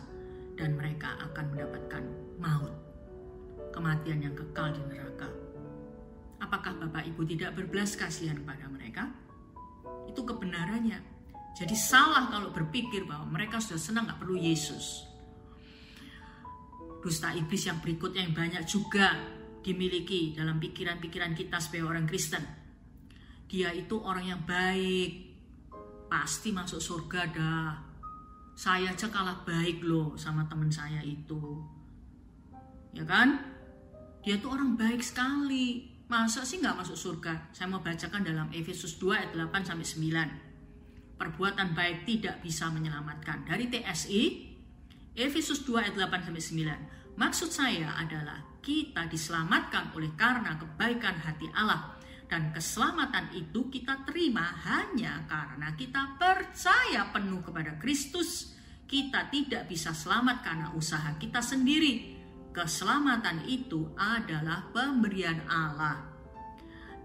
dan 0.58 0.74
mereka 0.74 1.14
akan 1.22 1.54
mendapatkan 1.54 2.02
maut, 2.42 2.74
kematian 3.70 4.26
yang 4.26 4.34
kekal 4.34 4.74
di 4.74 4.82
neraka. 4.90 5.30
Apakah 6.42 6.76
Bapak 6.76 7.06
Ibu 7.14 7.22
tidak 7.24 7.56
berbelas 7.56 7.96
kasihan 7.96 8.36
kepada 8.36 8.66
mereka? 8.68 9.08
Itu 10.10 10.26
kebenarannya. 10.26 11.00
Jadi 11.56 11.72
salah 11.72 12.28
kalau 12.28 12.52
berpikir 12.52 13.08
bahwa 13.08 13.32
mereka 13.32 13.56
sudah 13.62 13.80
senang 13.80 14.04
nggak 14.04 14.20
perlu 14.20 14.36
Yesus. 14.36 15.08
Dusta 17.00 17.32
iblis 17.32 17.64
yang 17.64 17.80
berikutnya 17.80 18.26
yang 18.26 18.34
banyak 18.34 18.66
juga 18.66 19.14
dimiliki 19.62 20.34
dalam 20.34 20.58
pikiran-pikiran 20.58 21.32
kita 21.38 21.62
sebagai 21.62 21.86
orang 21.86 22.04
Kristen. 22.04 22.42
Dia 23.46 23.70
itu 23.70 23.94
orang 24.02 24.26
yang 24.26 24.42
baik, 24.42 25.10
pasti 26.10 26.50
masuk 26.50 26.82
surga 26.82 27.20
dah. 27.30 27.85
Saya 28.56 28.96
aja 28.96 29.12
kalah 29.12 29.44
baik 29.44 29.84
loh 29.84 30.16
sama 30.16 30.48
teman 30.48 30.72
saya 30.72 31.04
itu. 31.04 31.60
Ya 32.96 33.04
kan? 33.04 33.36
Dia 34.24 34.40
tuh 34.40 34.56
orang 34.56 34.80
baik 34.80 35.04
sekali. 35.04 35.92
Masa 36.08 36.42
sih 36.42 36.58
nggak 36.58 36.80
masuk 36.80 36.96
surga? 36.96 37.52
Saya 37.52 37.68
mau 37.68 37.84
bacakan 37.84 38.24
dalam 38.24 38.48
Efesus 38.50 38.96
2 38.96 39.12
ayat 39.12 39.30
8 39.36 39.68
sampai 39.68 39.84
9 39.84 40.46
perbuatan 41.16 41.72
baik 41.72 42.04
tidak 42.04 42.44
bisa 42.44 42.68
menyelamatkan. 42.68 43.48
Dari 43.48 43.72
TSI, 43.72 44.22
Efesus 45.16 45.64
2 45.64 45.80
ayat 45.80 45.94
8 45.96 46.28
sampai 46.28 46.44
9. 46.44 47.16
Maksud 47.16 47.48
saya 47.48 47.96
adalah 47.96 48.44
kita 48.60 49.08
diselamatkan 49.08 49.96
oleh 49.96 50.12
karena 50.12 50.60
kebaikan 50.60 51.16
hati 51.16 51.48
Allah 51.56 51.95
dan 52.26 52.50
keselamatan 52.50 53.30
itu 53.38 53.70
kita 53.70 54.02
terima 54.02 54.42
hanya 54.66 55.22
karena 55.30 55.70
kita 55.78 56.18
percaya 56.18 57.06
penuh 57.14 57.42
kepada 57.42 57.78
Kristus. 57.78 58.54
Kita 58.86 59.30
tidak 59.30 59.66
bisa 59.66 59.90
selamat 59.90 60.46
karena 60.46 60.68
usaha 60.74 61.14
kita 61.18 61.42
sendiri. 61.42 62.14
Keselamatan 62.50 63.46
itu 63.46 63.94
adalah 63.98 64.70
pemberian 64.70 65.42
Allah. 65.46 66.02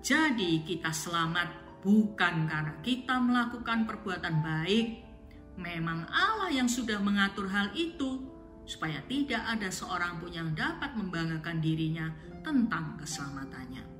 Jadi 0.01 0.65
kita 0.65 0.89
selamat 0.89 1.81
bukan 1.85 2.49
karena 2.49 2.73
kita 2.81 3.17
melakukan 3.21 3.85
perbuatan 3.85 4.35
baik. 4.41 4.87
Memang 5.57 6.09
Allah 6.09 6.49
yang 6.49 6.65
sudah 6.65 6.97
mengatur 6.97 7.45
hal 7.49 7.69
itu, 7.77 8.25
supaya 8.65 9.03
tidak 9.05 9.43
ada 9.45 9.69
seorang 9.69 10.17
pun 10.17 10.33
yang 10.33 10.49
dapat 10.57 10.97
membanggakan 10.97 11.61
dirinya 11.61 12.09
tentang 12.41 12.97
keselamatannya. 12.97 13.90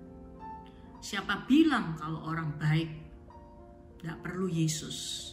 Siapa 1.02 1.50
bilang 1.50 1.98
kalau 1.98 2.30
orang 2.30 2.56
baik 2.62 2.90
tidak 3.98 4.22
perlu 4.22 4.46
Yesus? 4.46 5.28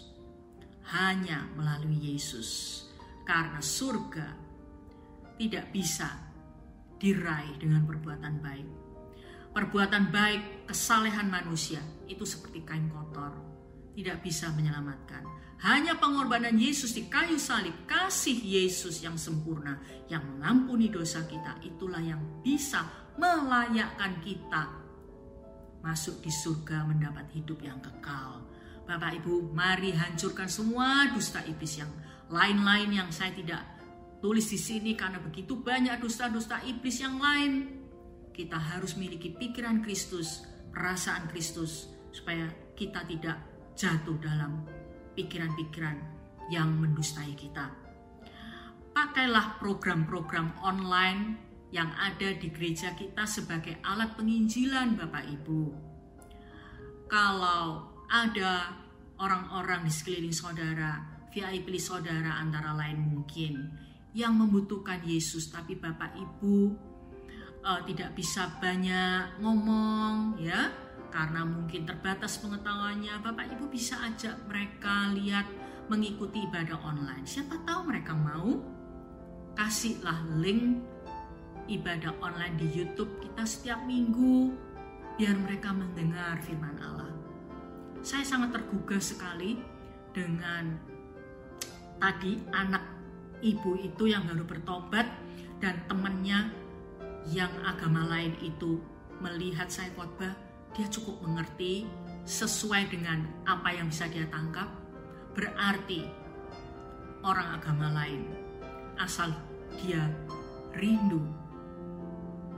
Hanya 0.88 1.44
melalui 1.52 2.16
Yesus, 2.16 2.82
karena 3.28 3.60
surga 3.60 4.32
tidak 5.36 5.68
bisa 5.68 6.08
diraih 6.96 7.60
dengan 7.60 7.84
perbuatan 7.84 8.40
baik 8.40 8.88
Perbuatan 9.58 10.14
baik, 10.14 10.70
kesalehan 10.70 11.32
manusia 11.32 11.82
itu 12.06 12.22
seperti 12.22 12.62
kain 12.62 12.86
kotor, 12.92 13.32
tidak 13.96 14.22
bisa 14.22 14.52
menyelamatkan. 14.52 15.24
Hanya 15.58 15.98
pengorbanan 15.98 16.54
Yesus 16.54 16.94
di 16.94 17.10
kayu 17.10 17.40
salib, 17.40 17.74
kasih 17.88 18.38
Yesus 18.38 19.02
yang 19.02 19.18
sempurna, 19.18 19.82
yang 20.06 20.22
mengampuni 20.22 20.92
dosa 20.92 21.26
kita, 21.26 21.58
itulah 21.64 21.98
yang 21.98 22.22
bisa 22.44 22.86
melayakkan 23.18 24.22
kita 24.22 24.70
masuk 25.89 26.20
di 26.20 26.28
surga 26.28 26.84
mendapat 26.84 27.24
hidup 27.32 27.64
yang 27.64 27.80
kekal. 27.80 28.45
Bapak 28.84 29.24
Ibu, 29.24 29.57
mari 29.57 29.97
hancurkan 29.97 30.45
semua 30.45 31.09
dusta 31.16 31.41
iblis 31.49 31.80
yang 31.80 31.89
lain-lain 32.28 32.93
yang 32.93 33.09
saya 33.09 33.32
tidak 33.32 33.64
tulis 34.20 34.45
di 34.53 34.61
sini 34.61 34.93
karena 34.93 35.16
begitu 35.16 35.57
banyak 35.57 35.97
dusta-dusta 35.97 36.61
iblis 36.68 37.01
yang 37.01 37.16
lain 37.16 37.80
kita 38.36 38.55
harus 38.55 39.01
miliki 39.01 39.32
pikiran 39.32 39.80
Kristus, 39.82 40.45
perasaan 40.70 41.26
Kristus, 41.26 41.91
supaya 42.14 42.47
kita 42.78 43.03
tidak 43.09 43.41
jatuh 43.74 44.14
dalam 44.22 44.62
pikiran-pikiran 45.18 45.97
yang 46.53 46.70
mendustai 46.78 47.34
kita. 47.34 47.66
Pakailah 48.95 49.59
program-program 49.59 50.55
online 50.62 51.47
yang 51.68 51.92
ada 51.96 52.32
di 52.32 52.48
gereja 52.48 52.96
kita 52.96 53.28
sebagai 53.28 53.76
alat 53.84 54.16
penginjilan 54.16 54.96
Bapak 54.96 55.24
Ibu. 55.28 55.62
Kalau 57.08 57.92
ada 58.08 58.72
orang-orang 59.20 59.84
di 59.84 59.92
sekeliling 59.92 60.32
saudara, 60.32 61.00
VIP 61.28 61.76
saudara 61.76 62.40
antara 62.40 62.72
lain 62.72 63.04
mungkin, 63.04 63.68
yang 64.16 64.36
membutuhkan 64.36 65.04
Yesus 65.04 65.52
tapi 65.52 65.76
Bapak 65.76 66.16
Ibu 66.16 66.56
uh, 67.64 67.80
tidak 67.84 68.16
bisa 68.16 68.48
banyak 68.58 69.40
ngomong 69.44 70.40
ya 70.40 70.72
karena 71.08 71.44
mungkin 71.44 71.88
terbatas 71.88 72.40
pengetahuannya 72.40 73.14
Bapak 73.24 73.46
Ibu 73.56 73.68
bisa 73.68 74.00
ajak 74.04 74.36
mereka 74.48 75.12
lihat 75.16 75.44
mengikuti 75.88 76.44
ibadah 76.44 76.80
online 76.84 77.24
siapa 77.24 77.60
tahu 77.64 77.88
mereka 77.88 78.12
mau 78.12 78.60
kasihlah 79.56 80.20
link 80.40 80.80
ibadah 81.68 82.16
online 82.24 82.56
di 82.56 82.68
YouTube 82.72 83.20
kita 83.20 83.44
setiap 83.44 83.80
minggu 83.84 84.50
biar 85.20 85.36
mereka 85.36 85.70
mendengar 85.70 86.40
firman 86.42 86.76
Allah 86.80 87.12
saya 88.02 88.24
sangat 88.24 88.56
tergugah 88.56 89.02
sekali 89.02 89.60
dengan 90.10 90.74
tadi 91.98 92.38
anak 92.54 92.82
ibu 93.42 93.78
itu 93.78 94.10
yang 94.10 94.26
baru 94.26 94.46
bertobat 94.46 95.06
dan 95.58 95.82
temannya 95.90 96.50
yang 97.28 97.50
agama 97.66 98.06
lain 98.08 98.34
itu 98.40 98.80
melihat 99.18 99.68
saya 99.68 99.90
khotbah, 99.98 100.32
dia 100.72 100.86
cukup 100.88 101.18
mengerti 101.26 101.84
sesuai 102.24 102.88
dengan 102.88 103.26
apa 103.44 103.74
yang 103.74 103.90
bisa 103.90 104.06
dia 104.06 104.24
tangkap. 104.30 104.70
Berarti 105.34 106.06
orang 107.26 107.58
agama 107.58 107.90
lain 107.92 108.22
asal 108.98 109.30
dia 109.82 110.06
rindu, 110.74 111.22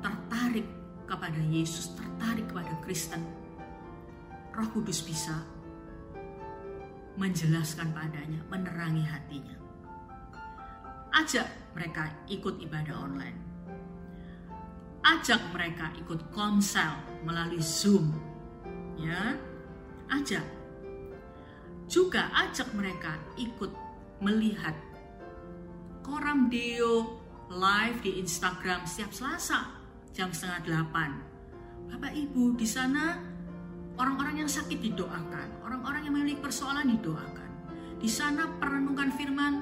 tertarik 0.00 0.66
kepada 1.04 1.40
Yesus, 1.48 1.92
tertarik 1.96 2.48
kepada 2.48 2.72
Kristen, 2.84 3.22
Roh 4.52 4.68
Kudus 4.72 5.00
bisa 5.04 5.36
menjelaskan 7.16 7.92
padanya, 7.92 8.40
menerangi 8.48 9.04
hatinya. 9.04 9.56
Ajak 11.10 11.48
mereka 11.76 12.08
ikut 12.30 12.58
ibadah 12.62 12.96
online 12.96 13.50
ajak 15.00 15.40
mereka 15.52 15.88
ikut 15.96 16.28
konsel 16.32 16.92
melalui 17.24 17.62
Zoom. 17.62 18.12
Ya, 19.00 19.36
ajak. 20.12 20.44
Juga 21.90 22.28
ajak 22.36 22.70
mereka 22.76 23.16
ikut 23.40 23.72
melihat 24.20 24.76
koram 26.04 26.52
deo 26.52 27.18
live 27.50 27.98
di 28.04 28.20
Instagram 28.20 28.84
setiap 28.86 29.10
Selasa 29.10 29.79
jam 30.10 30.30
setengah 30.34 30.60
delapan. 30.66 31.10
Bapak 31.90 32.12
Ibu 32.14 32.54
di 32.58 32.66
sana 32.66 33.18
orang-orang 33.98 34.46
yang 34.46 34.50
sakit 34.50 34.78
didoakan, 34.78 35.66
orang-orang 35.66 36.06
yang 36.06 36.14
memiliki 36.14 36.40
persoalan 36.42 36.86
didoakan. 36.98 37.50
Di 38.00 38.08
sana 38.08 38.48
perenungan 38.58 39.10
firman 39.12 39.54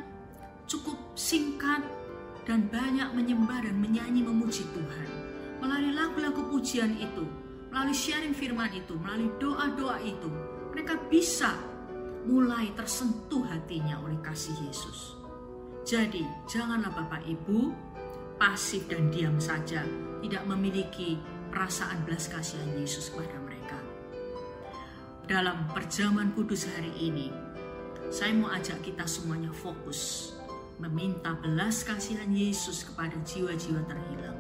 cukup 0.69 0.97
singkat 1.19 1.83
dan 2.47 2.71
banyak 2.71 3.13
menyembah 3.13 3.65
dan 3.65 3.77
menyanyi 3.77 4.23
memuji 4.25 4.65
Tuhan 4.73 5.11
melalui 5.59 5.93
lagu-lagu 5.95 6.43
pujian 6.49 6.95
itu, 6.97 7.27
melalui 7.69 7.95
sharing 7.95 8.35
firman 8.35 8.71
itu, 8.71 8.95
melalui 8.95 9.31
doa-doa 9.43 9.99
itu, 10.03 10.31
mereka 10.71 10.95
bisa 11.11 11.51
mulai 12.29 12.71
tersentuh 12.79 13.43
hatinya 13.49 13.99
oleh 14.07 14.19
kasih 14.23 14.55
Yesus. 14.63 15.19
Jadi, 15.83 16.23
janganlah 16.47 16.93
Bapak 16.93 17.25
Ibu 17.25 17.73
pasif 18.39 18.87
dan 18.87 19.11
diam 19.11 19.37
saja, 19.43 19.83
tidak 20.23 20.43
memiliki 20.47 21.19
perasaan 21.51 22.01
belas 22.07 22.31
kasihan 22.31 22.71
Yesus 22.79 23.11
kepada 23.11 23.37
mereka. 23.43 23.79
Dalam 25.29 25.69
perjamuan 25.75 26.33
kudus 26.33 26.71
hari 26.71 26.95
ini, 26.97 27.29
saya 28.09 28.33
mau 28.33 28.49
ajak 28.55 28.81
kita 28.81 29.05
semuanya 29.05 29.53
fokus 29.53 30.33
meminta 30.79 31.35
belas 31.37 31.83
kasihan 31.83 32.31
Yesus 32.31 32.87
kepada 32.87 33.19
jiwa-jiwa 33.27 33.83
terhilang 33.85 34.39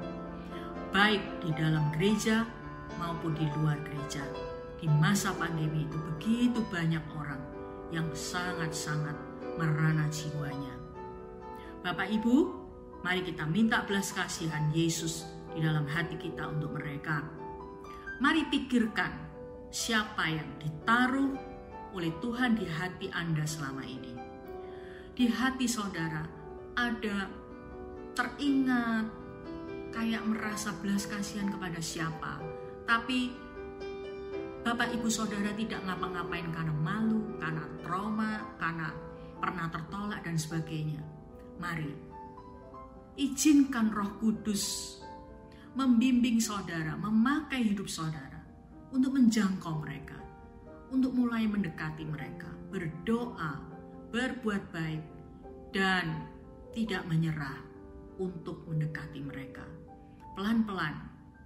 baik 0.94 1.20
di 1.44 1.51
dalam 1.53 1.92
gereja 1.92 2.49
maupun 2.96 3.36
di 3.36 3.44
luar 3.59 3.76
gereja. 3.84 4.24
Di 4.78 4.86
masa 4.86 5.34
pandemi 5.34 5.84
itu 5.84 5.99
begitu 6.14 6.62
banyak 6.70 7.03
orang 7.18 7.42
yang 7.90 8.07
sangat-sangat 8.14 9.14
merana 9.59 10.07
jiwanya. 10.09 10.74
Bapak 11.82 12.09
Ibu, 12.14 12.68
mari 13.03 13.22
kita 13.22 13.46
minta 13.46 13.82
belas 13.86 14.11
kasihan 14.11 14.70
Yesus 14.74 15.26
di 15.55 15.62
dalam 15.62 15.86
hati 15.86 16.18
kita 16.18 16.46
untuk 16.51 16.74
mereka. 16.74 17.22
Mari 18.18 18.51
pikirkan 18.51 19.12
siapa 19.70 20.26
yang 20.26 20.49
ditaruh 20.59 21.34
oleh 21.94 22.12
Tuhan 22.18 22.59
di 22.59 22.66
hati 22.66 23.07
Anda 23.14 23.46
selama 23.46 23.86
ini. 23.86 24.12
Di 25.14 25.26
hati 25.26 25.66
saudara 25.66 26.22
ada 26.78 27.26
teringat 28.14 29.07
kayak 29.94 30.22
merasa 30.26 30.74
belas 30.78 31.07
kasihan 31.07 31.51
kepada 31.51 31.78
siapa. 31.82 32.38
Tapi 32.86 33.49
Bapak 34.62 34.90
Ibu 34.94 35.09
Saudara 35.09 35.55
tidak 35.55 35.80
ngapa-ngapain 35.86 36.51
karena 36.53 36.74
malu, 36.74 37.24
karena 37.40 37.64
trauma, 37.80 38.42
karena 38.61 38.92
pernah 39.38 39.66
tertolak 39.70 40.20
dan 40.26 40.36
sebagainya. 40.36 41.01
Mari, 41.57 41.94
izinkan 43.19 43.91
roh 43.91 44.14
kudus 44.23 44.95
membimbing 45.75 46.39
saudara, 46.39 46.95
memakai 46.95 47.75
hidup 47.75 47.91
saudara 47.91 48.39
untuk 48.95 49.14
menjangkau 49.14 49.83
mereka, 49.83 50.16
untuk 50.95 51.12
mulai 51.12 51.45
mendekati 51.45 52.07
mereka, 52.07 52.49
berdoa, 52.71 53.59
berbuat 54.14 54.62
baik, 54.71 55.03
dan 55.75 56.25
tidak 56.73 57.05
menyerah 57.11 57.59
untuk 58.23 58.64
mendekati 58.71 59.21
mereka. 59.23 59.66
Pelan-pelan 60.39 60.97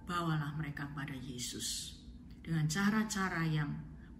bawalah 0.05 0.53
mereka 0.57 0.85
pada 0.93 1.13
Yesus 1.17 1.97
dengan 2.41 2.69
cara-cara 2.69 3.43
yang 3.49 3.69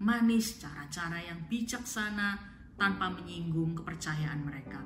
manis, 0.01 0.57
cara-cara 0.57 1.21
yang 1.21 1.45
bijaksana 1.47 2.37
tanpa 2.75 3.13
menyinggung 3.13 3.77
kepercayaan 3.77 4.41
mereka. 4.41 4.81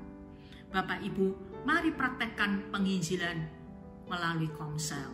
Bapak 0.68 1.00
Ibu, 1.00 1.57
mari 1.64 1.90
praktekkan 1.96 2.70
penginjilan 2.70 3.48
melalui 4.06 4.52
komsel. 4.54 5.14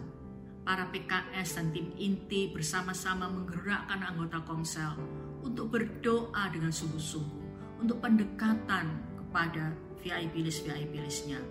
Para 0.64 0.88
PKS 0.90 1.60
dan 1.60 1.76
tim 1.76 1.92
inti 2.00 2.48
bersama-sama 2.56 3.28
menggerakkan 3.28 4.00
anggota 4.00 4.40
komsel 4.48 4.96
untuk 5.44 5.76
berdoa 5.76 6.48
dengan 6.56 6.72
sungguh-sungguh 6.72 7.44
untuk 7.84 8.00
pendekatan 8.00 8.96
kepada 9.20 9.76
VIP 10.00 10.48
list 10.48 10.64
VIP 10.64 11.04
listnya 11.04 11.44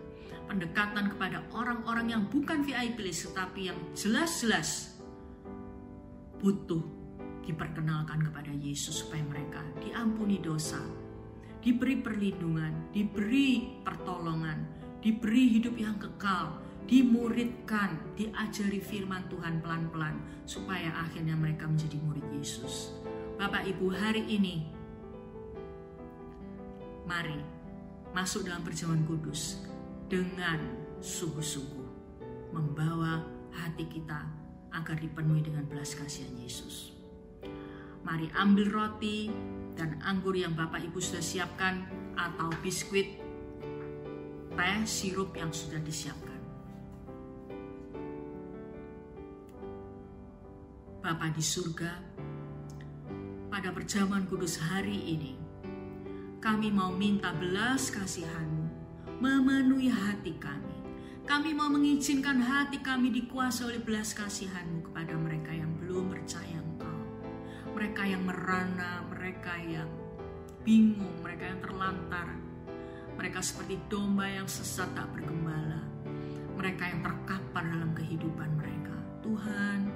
pendekatan 0.49 1.09
kepada 1.17 1.41
orang-orang 1.55 2.13
yang 2.13 2.23
bukan 2.29 2.61
VIP 2.61 3.09
list 3.09 3.31
tetapi 3.31 3.73
yang 3.73 3.79
jelas-jelas 3.97 5.01
butuh 6.43 6.83
diperkenalkan 7.47 8.21
kepada 8.29 8.51
Yesus 8.51 9.03
supaya 9.03 9.23
mereka 9.27 9.63
diampuni 9.83 10.39
dosa, 10.43 10.79
diberi 11.63 11.99
perlindungan, 11.99 12.91
diberi 12.95 13.81
pertolongan, 13.83 14.82
diberi 15.03 15.59
hidup 15.59 15.75
yang 15.75 15.99
kekal, 15.99 16.63
dimuridkan, 16.87 17.99
diajari 18.15 18.79
firman 18.79 19.27
Tuhan 19.27 19.59
pelan-pelan 19.59 20.23
supaya 20.47 20.95
akhirnya 20.95 21.35
mereka 21.35 21.67
menjadi 21.67 21.99
murid 22.07 22.27
Yesus. 22.31 22.95
Bapak 23.35 23.67
Ibu, 23.67 23.91
hari 23.91 24.23
ini 24.31 24.63
mari 27.03 27.37
masuk 28.15 28.47
dalam 28.47 28.63
perjamuan 28.63 29.03
kudus 29.03 29.67
dengan 30.07 30.63
sungguh-sungguh 31.03 31.89
membawa 32.55 33.27
hati 33.51 33.89
kita 33.91 34.23
agar 34.73 34.97
dipenuhi 34.97 35.43
dengan 35.45 35.67
belas 35.67 35.99
kasihan 35.99 36.33
Yesus. 36.39 36.95
Mari 38.03 38.31
ambil 38.39 38.71
roti 38.71 39.31
dan 39.75 39.99
anggur 40.03 40.35
yang 40.37 40.55
Bapak 40.55 40.83
Ibu 40.83 40.99
sudah 40.99 41.23
siapkan 41.23 41.87
atau 42.19 42.51
biskuit, 42.61 43.19
teh, 44.57 44.79
sirup 44.85 45.33
yang 45.37 45.51
sudah 45.53 45.81
disiapkan. 45.81 46.41
Bapa 51.03 51.35
di 51.35 51.43
surga, 51.43 51.93
pada 53.51 53.69
perjamuan 53.75 54.25
kudus 54.31 54.57
hari 54.63 55.19
ini, 55.19 55.35
kami 56.39 56.71
mau 56.71 56.95
minta 56.95 57.35
belas 57.35 57.91
kasihan 57.91 58.49
memenuhi 59.23 59.87
hati 59.87 60.35
kami. 60.43 60.75
Kami 61.23 61.55
mau 61.55 61.71
mengizinkan 61.71 62.43
hati 62.43 62.83
kami 62.83 63.15
dikuasai 63.15 63.71
oleh 63.71 63.79
belas 63.79 64.11
kasihanmu 64.11 64.91
kepada 64.91 65.15
mereka 65.15 65.55
yang 65.55 65.71
belum 65.79 66.11
percaya 66.11 66.59
Engkau. 66.59 66.99
Mereka 67.79 68.03
yang 68.03 68.27
merana, 68.27 69.07
mereka 69.07 69.55
yang 69.63 69.87
bingung, 70.67 71.15
mereka 71.23 71.47
yang 71.47 71.63
terlantar. 71.63 72.42
Mereka 73.23 73.39
seperti 73.39 73.79
domba 73.87 74.27
yang 74.27 74.51
sesat 74.51 74.99
tak 74.99 75.07
bergembala. 75.15 75.79
Mereka 76.59 76.83
yang 76.91 77.07
terkapar 77.07 77.63
dalam 77.71 77.95
kehidupan 77.95 78.51
mereka. 78.59 78.99
Tuhan, 79.23 79.87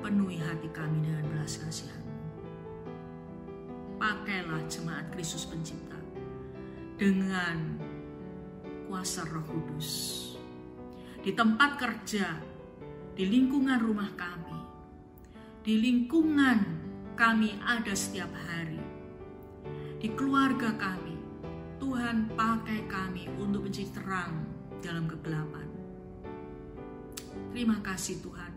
penuhi 0.00 0.40
hati 0.40 0.72
kami 0.72 1.04
dengan 1.04 1.28
belas 1.28 1.60
kasihan. 1.60 2.00
Pakailah 4.00 4.64
jemaat 4.64 5.12
Kristus 5.12 5.44
pencipta 5.44 6.00
dengan 6.96 7.76
kuasa 8.88 9.28
Roh 9.28 9.44
Kudus. 9.44 9.90
Di 11.20 11.36
tempat 11.36 11.76
kerja, 11.76 12.32
di 13.12 13.28
lingkungan 13.28 13.76
rumah 13.76 14.08
kami, 14.16 14.58
di 15.60 15.76
lingkungan 15.84 16.64
kami 17.12 17.60
ada 17.60 17.92
setiap 17.92 18.32
hari, 18.32 18.80
di 20.00 20.08
keluarga 20.16 20.72
kami, 20.80 20.97
Tuhan 21.88 22.36
pakai 22.36 22.84
kami 22.84 23.32
untuk 23.40 23.64
menjadi 23.64 23.88
terang 23.96 24.44
dalam 24.84 25.08
kegelapan. 25.08 25.64
Terima 27.48 27.80
kasih 27.80 28.20
Tuhan, 28.20 28.52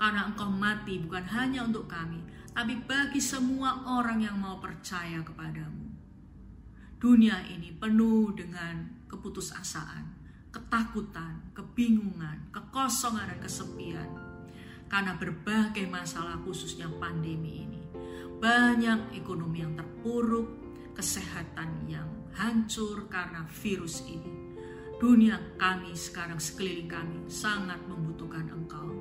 karena 0.00 0.32
Engkau 0.32 0.48
mati 0.48 0.96
bukan 0.96 1.28
hanya 1.28 1.60
untuk 1.68 1.92
kami, 1.92 2.24
tapi 2.56 2.80
bagi 2.88 3.20
semua 3.20 3.84
orang 3.84 4.24
yang 4.24 4.40
mau 4.40 4.56
percaya 4.64 5.20
kepadamu. 5.20 5.92
Dunia 6.96 7.44
ini 7.52 7.68
penuh 7.68 8.32
dengan 8.32 9.04
keputusasaan, 9.12 10.16
ketakutan, 10.48 11.52
kebingungan, 11.52 12.48
kekosongan, 12.48 13.28
dan 13.28 13.44
kesepian. 13.44 14.10
Karena 14.88 15.20
berbagai 15.20 15.84
masalah 15.84 16.40
khususnya 16.48 16.88
pandemi 16.96 17.68
ini. 17.68 17.82
Banyak 18.40 19.12
ekonomi 19.20 19.68
yang 19.68 19.76
terpuruk, 19.76 20.48
kesehatan 20.96 21.84
yang 21.84 22.19
hancur 22.34 23.10
karena 23.10 23.46
virus 23.62 24.06
ini. 24.06 24.50
Dunia 25.00 25.40
kami 25.56 25.96
sekarang 25.96 26.36
sekeliling 26.36 26.90
kami 26.90 27.18
sangat 27.24 27.80
membutuhkan 27.88 28.44
Engkau. 28.52 28.92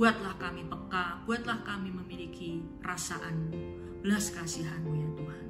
Buatlah 0.00 0.40
kami 0.40 0.64
peka, 0.64 1.20
buatlah 1.28 1.60
kami 1.60 1.92
memiliki 1.92 2.64
perasaanmu, 2.80 3.52
belas 4.00 4.32
kasihanmu 4.32 4.92
ya 4.96 5.08
Tuhan. 5.20 5.46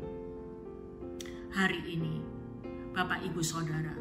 Hari 1.55 1.80
ini 1.87 2.18
Bapak 2.91 3.22
Ibu 3.22 3.41
Saudara, 3.47 3.95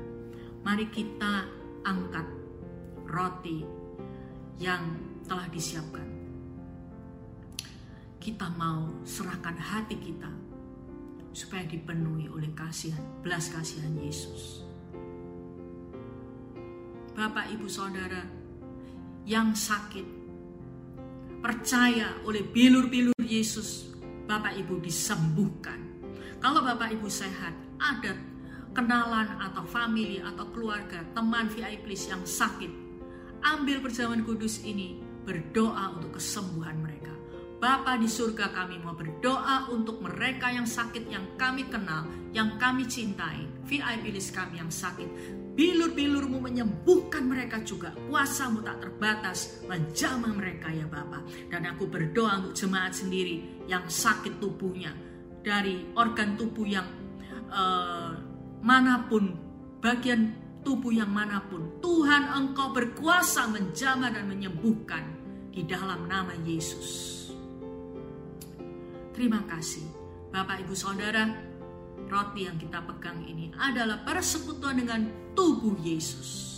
mari 0.66 0.90
kita 0.90 1.46
angkat 1.86 2.26
roti 3.06 3.62
yang 4.58 4.82
telah 5.30 5.46
disiapkan. 5.54 6.10
Kita 8.18 8.50
mau 8.58 8.90
serahkan 9.06 9.58
hati 9.58 9.98
kita 9.98 10.51
supaya 11.32 11.64
dipenuhi 11.68 12.28
oleh 12.28 12.52
kasihan, 12.52 13.04
belas 13.24 13.52
kasihan 13.52 13.92
Yesus. 14.00 14.64
Bapak, 17.12 17.52
Ibu, 17.52 17.68
Saudara 17.68 18.24
yang 19.28 19.56
sakit, 19.56 20.08
percaya 21.44 22.20
oleh 22.24 22.44
bilur-bilur 22.48 23.16
Yesus, 23.20 23.92
Bapak 24.28 24.56
Ibu 24.56 24.80
disembuhkan. 24.80 25.80
Kalau 26.40 26.64
Bapak 26.64 26.96
Ibu 26.96 27.08
sehat, 27.12 27.54
ada 27.78 28.16
kenalan 28.72 29.28
atau 29.38 29.64
family 29.68 30.24
atau 30.24 30.48
keluarga, 30.56 31.04
teman 31.12 31.52
VIP 31.52 31.92
yang 32.08 32.24
sakit, 32.24 32.72
ambil 33.44 33.84
perjamuan 33.84 34.24
kudus 34.24 34.64
ini, 34.64 35.04
berdoa 35.28 36.00
untuk 36.00 36.18
kesembuhan 36.18 36.80
mereka. 36.80 36.91
Bapa 37.62 37.94
di 37.94 38.10
surga 38.10 38.50
kami 38.50 38.82
mau 38.82 38.98
berdoa 38.98 39.70
untuk 39.70 40.02
mereka 40.02 40.50
yang 40.50 40.66
sakit 40.66 41.06
yang 41.14 41.38
kami 41.38 41.70
kenal, 41.70 42.10
yang 42.34 42.58
kami 42.58 42.90
cintai, 42.90 43.46
VIP 43.70 44.10
list 44.10 44.34
kami 44.34 44.58
yang 44.58 44.74
sakit. 44.74 45.06
Bilur-bilurmu 45.54 46.42
menyembuhkan 46.42 47.22
mereka 47.22 47.62
juga. 47.62 47.94
Kuasamu 48.10 48.66
tak 48.66 48.82
terbatas 48.82 49.62
menjamah 49.70 50.34
mereka 50.34 50.74
ya 50.74 50.90
Bapa. 50.90 51.22
Dan 51.54 51.70
aku 51.70 51.86
berdoa 51.86 52.42
untuk 52.42 52.58
jemaat 52.58 52.98
sendiri 52.98 53.62
yang 53.70 53.86
sakit 53.86 54.42
tubuhnya. 54.42 54.98
Dari 55.46 55.94
organ 55.94 56.34
tubuh 56.34 56.66
yang 56.66 56.90
uh, 57.54 58.18
mana 58.66 59.06
pun, 59.06 59.38
bagian 59.78 60.34
tubuh 60.66 60.90
yang 60.90 61.14
mana 61.14 61.46
pun, 61.46 61.78
Tuhan 61.78 62.26
engkau 62.26 62.74
berkuasa 62.74 63.54
menjamah 63.54 64.10
dan 64.18 64.26
menyembuhkan 64.26 65.06
di 65.54 65.62
dalam 65.62 66.10
nama 66.10 66.34
Yesus. 66.42 67.21
Terima 69.12 69.44
kasih 69.44 69.84
Bapak 70.32 70.64
Ibu 70.64 70.72
Saudara, 70.72 71.28
roti 72.08 72.48
yang 72.48 72.56
kita 72.56 72.80
pegang 72.88 73.20
ini 73.28 73.52
adalah 73.60 74.00
persekutuan 74.08 74.80
dengan 74.80 75.12
tubuh 75.36 75.76
Yesus. 75.84 76.50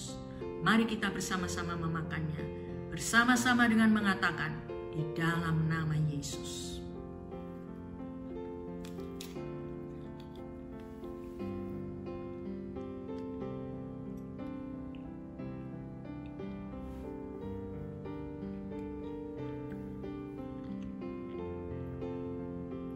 Mari 0.62 0.86
kita 0.86 1.10
bersama-sama 1.10 1.74
memakannya, 1.74 2.46
bersama-sama 2.94 3.66
dengan 3.66 3.90
mengatakan 3.90 4.54
di 4.94 5.02
dalam 5.18 5.66
nama 5.66 5.98
Yesus. 6.08 6.63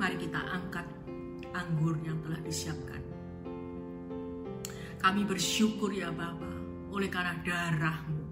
Mari 0.08 0.24
kita 0.24 0.40
angkat 0.40 0.88
anggur 1.52 2.00
yang 2.00 2.16
telah 2.24 2.40
disiapkan. 2.40 3.04
Kami 5.04 5.28
bersyukur 5.28 5.92
ya 5.92 6.16
Bapa, 6.16 6.48
oleh 6.96 7.12
karena 7.12 7.36
darahmu, 7.44 8.24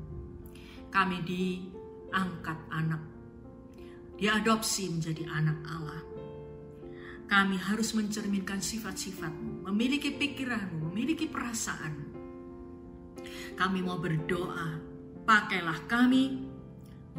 kami 0.87 1.19
diangkat 1.27 2.59
anak, 2.71 3.03
diadopsi 4.15 4.87
menjadi 4.87 5.27
anak 5.27 5.59
Allah. 5.67 5.99
Kami 7.27 7.59
harus 7.59 7.91
mencerminkan 7.91 8.63
sifat-sifatmu, 8.63 9.67
memiliki 9.67 10.15
pikiranmu, 10.15 10.79
memiliki 10.95 11.27
perasaanmu. 11.27 12.09
Kami 13.59 13.83
mau 13.83 13.99
berdoa, 13.99 14.79
pakailah 15.27 15.83
kami 15.91 16.39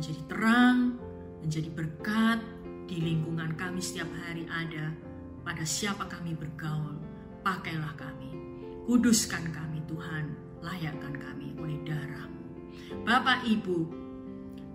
menjadi 0.01 0.21
terang, 0.33 0.97
menjadi 1.45 1.69
berkat 1.77 2.56
di 2.87 3.03
lingkungan 3.03 3.59
kami 3.59 3.83
setiap 3.83 4.07
hari 4.27 4.47
ada, 4.47 4.95
pada 5.43 5.67
siapa 5.67 6.07
kami 6.07 6.39
bergaul, 6.39 6.95
pakailah 7.43 7.95
kami, 7.99 8.31
kuduskan 8.87 9.51
kami 9.51 9.83
Tuhan, 9.91 10.31
layakkan 10.63 11.15
kami 11.19 11.59
oleh 11.59 11.83
darahmu. 11.83 12.43
Bapak 13.03 13.43
Ibu, 13.43 13.79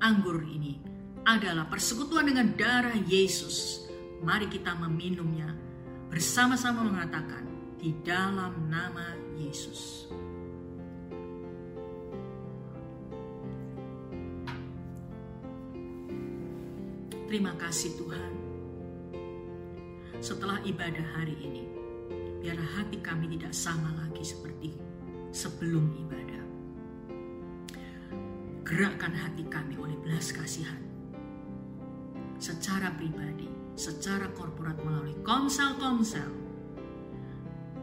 anggur 0.03 0.43
ini 0.43 0.75
adalah 1.23 1.71
persekutuan 1.71 2.27
dengan 2.27 2.51
darah 2.59 2.99
Yesus. 3.07 3.87
Mari 4.19 4.51
kita 4.51 4.75
meminumnya 4.75 5.55
bersama-sama 6.11 6.83
mengatakan 6.83 7.47
di 7.79 7.95
dalam 8.03 8.67
nama 8.67 9.15
Yesus. 9.39 10.10
Terima 17.31 17.55
kasih 17.55 17.95
Tuhan. 17.95 18.31
Setelah 20.19 20.59
ibadah 20.67 21.15
hari 21.15 21.31
ini, 21.39 21.63
biarlah 22.43 22.67
hati 22.75 22.99
kami 22.99 23.31
tidak 23.31 23.55
sama 23.55 23.87
lagi 24.03 24.19
seperti 24.19 24.75
sebelum 25.31 25.95
ibadah. 25.95 26.43
Gerakkan 28.67 29.15
hati 29.15 29.47
kami 29.47 29.79
oleh 29.79 29.95
belas 30.03 30.35
kasihan. 30.35 30.75
Secara 32.35 32.91
pribadi, 32.99 33.47
secara 33.79 34.27
korporat 34.35 34.75
melalui 34.83 35.15
komsel-komsel, 35.23 36.35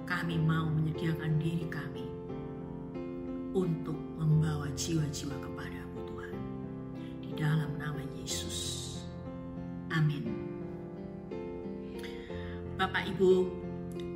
kami 0.05 0.37
mau 0.37 0.69
menyediakan 0.69 1.41
diri 1.41 1.65
kami 1.73 2.05
untuk 3.57 3.97
membawa 4.21 4.69
jiwa-jiwa 4.77 5.41
kepadamu 5.41 6.05
Tuhan. 6.05 6.37
Di 7.25 7.33
dalam 7.33 7.73
nama 7.81 8.05
Yesus. 8.13 8.78
Amin. 9.93 10.25
Bapak 12.79 13.11
Ibu, 13.17 13.33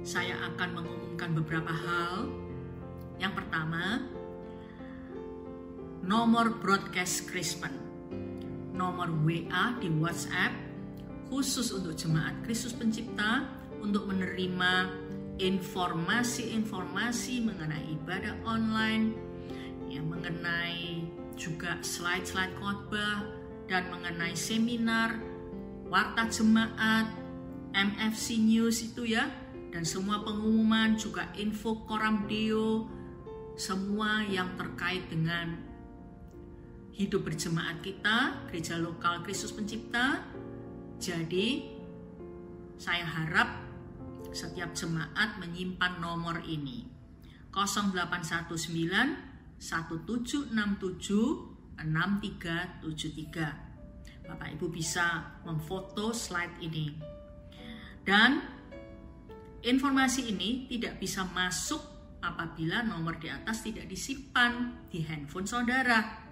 saya 0.07 0.39
akan 0.53 0.83
mengumumkan 0.83 1.31
beberapa 1.35 1.73
hal. 1.73 2.31
Yang 3.19 3.43
pertama, 3.43 4.07
nomor 6.03 6.59
broadcast 6.59 7.31
Krispen, 7.31 7.73
nomor 8.75 9.11
WA 9.23 9.79
di 9.79 9.89
WhatsApp 9.99 10.53
khusus 11.31 11.73
untuk 11.73 11.97
jemaat 11.97 12.35
Kristus 12.45 12.77
Pencipta 12.77 13.47
untuk 13.81 14.11
menerima 14.11 14.91
informasi-informasi 15.41 17.35
mengenai 17.43 17.85
ibadah 17.99 18.37
online, 18.47 19.17
yang 19.89 20.07
mengenai 20.07 21.09
juga 21.35 21.81
slide-slide 21.81 22.53
khotbah 22.61 23.25
dan 23.67 23.89
mengenai 23.89 24.37
seminar 24.37 25.32
warta 25.93 26.25
jemaat, 26.25 27.05
MFC 27.77 28.41
News 28.41 28.81
itu 28.81 29.13
ya, 29.13 29.29
dan 29.69 29.85
semua 29.85 30.25
pengumuman 30.25 30.97
juga 30.97 31.29
info 31.37 31.85
koram 31.85 32.25
deo, 32.25 32.89
semua 33.61 34.25
yang 34.25 34.57
terkait 34.57 35.05
dengan 35.13 35.53
hidup 36.97 37.29
berjemaat 37.29 37.85
kita, 37.85 38.49
gereja 38.49 38.81
lokal 38.81 39.21
Kristus 39.21 39.53
Pencipta. 39.53 40.25
Jadi, 40.97 41.77
saya 42.81 43.05
harap 43.05 43.53
setiap 44.33 44.73
jemaat 44.73 45.37
menyimpan 45.45 46.01
nomor 46.01 46.41
ini. 46.49 46.89
0819 47.53 48.49
1767 49.61 50.57
6373. 51.77 53.72
Bapak 54.27 54.55
Ibu 54.59 54.67
bisa 54.71 55.39
memfoto 55.47 56.15
slide 56.15 56.63
ini. 56.63 56.93
Dan 58.03 58.43
informasi 59.63 60.31
ini 60.31 60.67
tidak 60.67 60.99
bisa 60.99 61.23
masuk 61.31 61.81
apabila 62.23 62.87
nomor 62.87 63.19
di 63.19 63.31
atas 63.31 63.67
tidak 63.67 63.91
disimpan 63.91 64.87
di 64.91 65.03
handphone 65.03 65.47
saudara. 65.47 66.23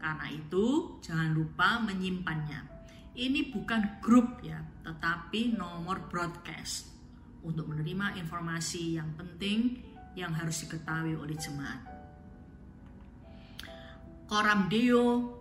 Karena 0.00 0.26
itu, 0.32 0.96
jangan 1.04 1.30
lupa 1.34 1.82
menyimpannya. 1.82 2.80
Ini 3.14 3.52
bukan 3.52 4.00
grup 4.00 4.40
ya, 4.40 4.62
tetapi 4.86 5.52
nomor 5.52 6.08
broadcast 6.08 6.88
untuk 7.44 7.68
menerima 7.68 8.16
informasi 8.16 8.96
yang 8.96 9.12
penting 9.18 9.82
yang 10.14 10.32
harus 10.32 10.64
diketahui 10.64 11.18
oleh 11.18 11.36
jemaat. 11.36 11.80
Koram 14.30 14.70
Deo 14.70 15.39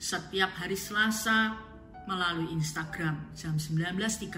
setiap 0.00 0.56
hari 0.56 0.80
Selasa 0.80 1.60
melalui 2.08 2.48
Instagram 2.56 3.36
jam 3.36 3.60
19.30. 3.60 4.32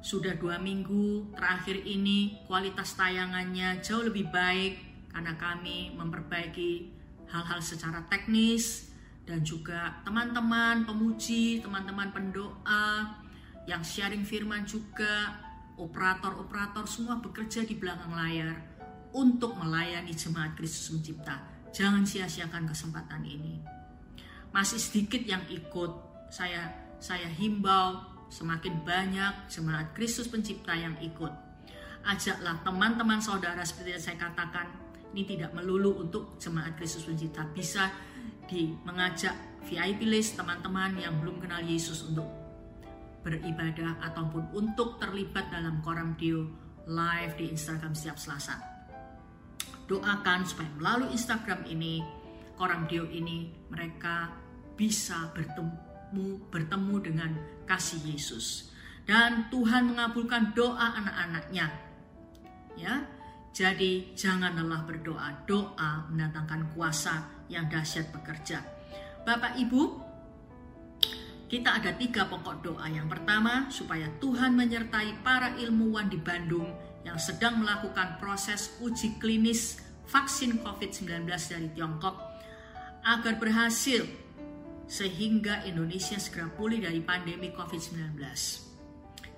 Sudah 0.00 0.32
dua 0.40 0.56
minggu 0.56 1.36
terakhir 1.36 1.84
ini 1.84 2.40
kualitas 2.48 2.96
tayangannya 2.96 3.84
jauh 3.84 4.08
lebih 4.08 4.32
baik 4.32 4.80
karena 5.12 5.36
kami 5.36 5.92
memperbaiki 6.00 6.96
hal-hal 7.28 7.60
secara 7.60 8.08
teknis 8.08 8.88
dan 9.28 9.44
juga 9.44 10.00
teman-teman 10.00 10.88
pemuji, 10.88 11.60
teman-teman 11.60 12.08
pendoa 12.08 13.20
yang 13.68 13.84
sharing 13.84 14.24
firman 14.24 14.64
juga, 14.64 15.36
operator-operator 15.76 16.88
semua 16.88 17.20
bekerja 17.20 17.68
di 17.68 17.76
belakang 17.76 18.16
layar 18.16 18.56
untuk 19.12 19.60
melayani 19.60 20.16
jemaat 20.16 20.56
Kristus 20.56 20.88
mencipta 20.88 21.57
Jangan 21.78 22.02
sia-siakan 22.02 22.66
kesempatan 22.66 23.22
ini. 23.22 23.62
Masih 24.50 24.82
sedikit 24.82 25.22
yang 25.22 25.46
ikut. 25.46 26.10
Saya 26.26 26.74
saya 26.98 27.30
himbau 27.30 28.02
semakin 28.34 28.82
banyak 28.82 29.46
jemaat 29.46 29.94
Kristus 29.94 30.26
pencipta 30.26 30.74
yang 30.74 30.98
ikut. 30.98 31.30
Ajaklah 32.02 32.58
teman-teman 32.66 33.22
saudara 33.22 33.62
seperti 33.62 33.94
yang 33.94 34.02
saya 34.02 34.18
katakan, 34.18 34.66
ini 35.14 35.22
tidak 35.22 35.54
melulu 35.54 36.02
untuk 36.02 36.34
jemaat 36.42 36.74
Kristus 36.74 37.06
pencipta. 37.06 37.46
Bisa 37.46 37.86
di 38.50 38.74
mengajak 38.82 39.62
VIP 39.70 40.02
list 40.02 40.34
teman-teman 40.34 40.98
yang 40.98 41.14
belum 41.22 41.38
kenal 41.38 41.62
Yesus 41.62 42.10
untuk 42.10 42.26
beribadah 43.22 44.02
ataupun 44.02 44.50
untuk 44.50 44.98
terlibat 44.98 45.46
dalam 45.54 45.78
Koram 45.86 46.18
Dio 46.18 46.42
live 46.90 47.38
di 47.38 47.54
Instagram 47.54 47.94
setiap 47.94 48.18
Selasa 48.18 48.77
doakan 49.88 50.44
supaya 50.44 50.68
melalui 50.76 51.10
Instagram 51.16 51.64
ini, 51.66 52.04
Koram 52.54 52.84
Dio 52.84 53.08
ini, 53.08 53.48
mereka 53.72 54.30
bisa 54.76 55.32
bertemu 55.32 55.88
bertemu 56.48 56.94
dengan 57.02 57.30
kasih 57.64 58.00
Yesus. 58.04 58.70
Dan 59.08 59.48
Tuhan 59.48 59.88
mengabulkan 59.88 60.52
doa 60.52 60.92
anak-anaknya. 61.00 61.66
Ya, 62.76 63.08
jadi 63.56 64.12
jangan 64.12 64.54
lelah 64.54 64.84
berdoa. 64.84 65.42
Doa 65.48 66.06
mendatangkan 66.12 66.76
kuasa 66.76 67.26
yang 67.48 67.66
dahsyat 67.72 68.12
bekerja. 68.12 68.60
Bapak 69.24 69.56
Ibu, 69.56 69.82
kita 71.48 71.80
ada 71.80 71.96
tiga 71.96 72.28
pokok 72.28 72.60
doa. 72.60 72.86
Yang 72.86 73.08
pertama, 73.18 73.72
supaya 73.72 74.12
Tuhan 74.20 74.52
menyertai 74.52 75.24
para 75.24 75.56
ilmuwan 75.56 76.12
di 76.12 76.20
Bandung 76.20 76.68
yang 77.08 77.16
sedang 77.16 77.64
melakukan 77.64 78.20
proses 78.20 78.76
uji 78.84 79.16
klinis 79.16 79.80
vaksin 80.04 80.60
COVID-19 80.60 81.24
dari 81.24 81.68
Tiongkok 81.72 82.16
agar 83.00 83.40
berhasil 83.40 84.04
sehingga 84.88 85.64
Indonesia 85.64 86.20
segera 86.20 86.52
pulih 86.52 86.84
dari 86.84 87.00
pandemi 87.00 87.48
COVID-19. 87.52 88.16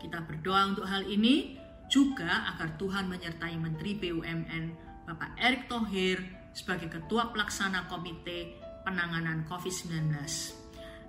Kita 0.03 0.19
berdoa 0.27 0.75
untuk 0.75 0.87
hal 0.87 1.07
ini 1.07 1.59
juga 1.91 2.51
agar 2.55 2.75
Tuhan 2.79 3.11
menyertai 3.11 3.55
Menteri 3.59 3.99
BUMN 3.99 4.65
Bapak 5.07 5.35
Erick 5.39 5.67
Thohir 5.67 6.23
sebagai 6.55 6.91
Ketua 6.91 7.35
Pelaksana 7.35 7.91
Komite 7.91 8.59
Penanganan 8.87 9.47
COVID-19 9.51 10.15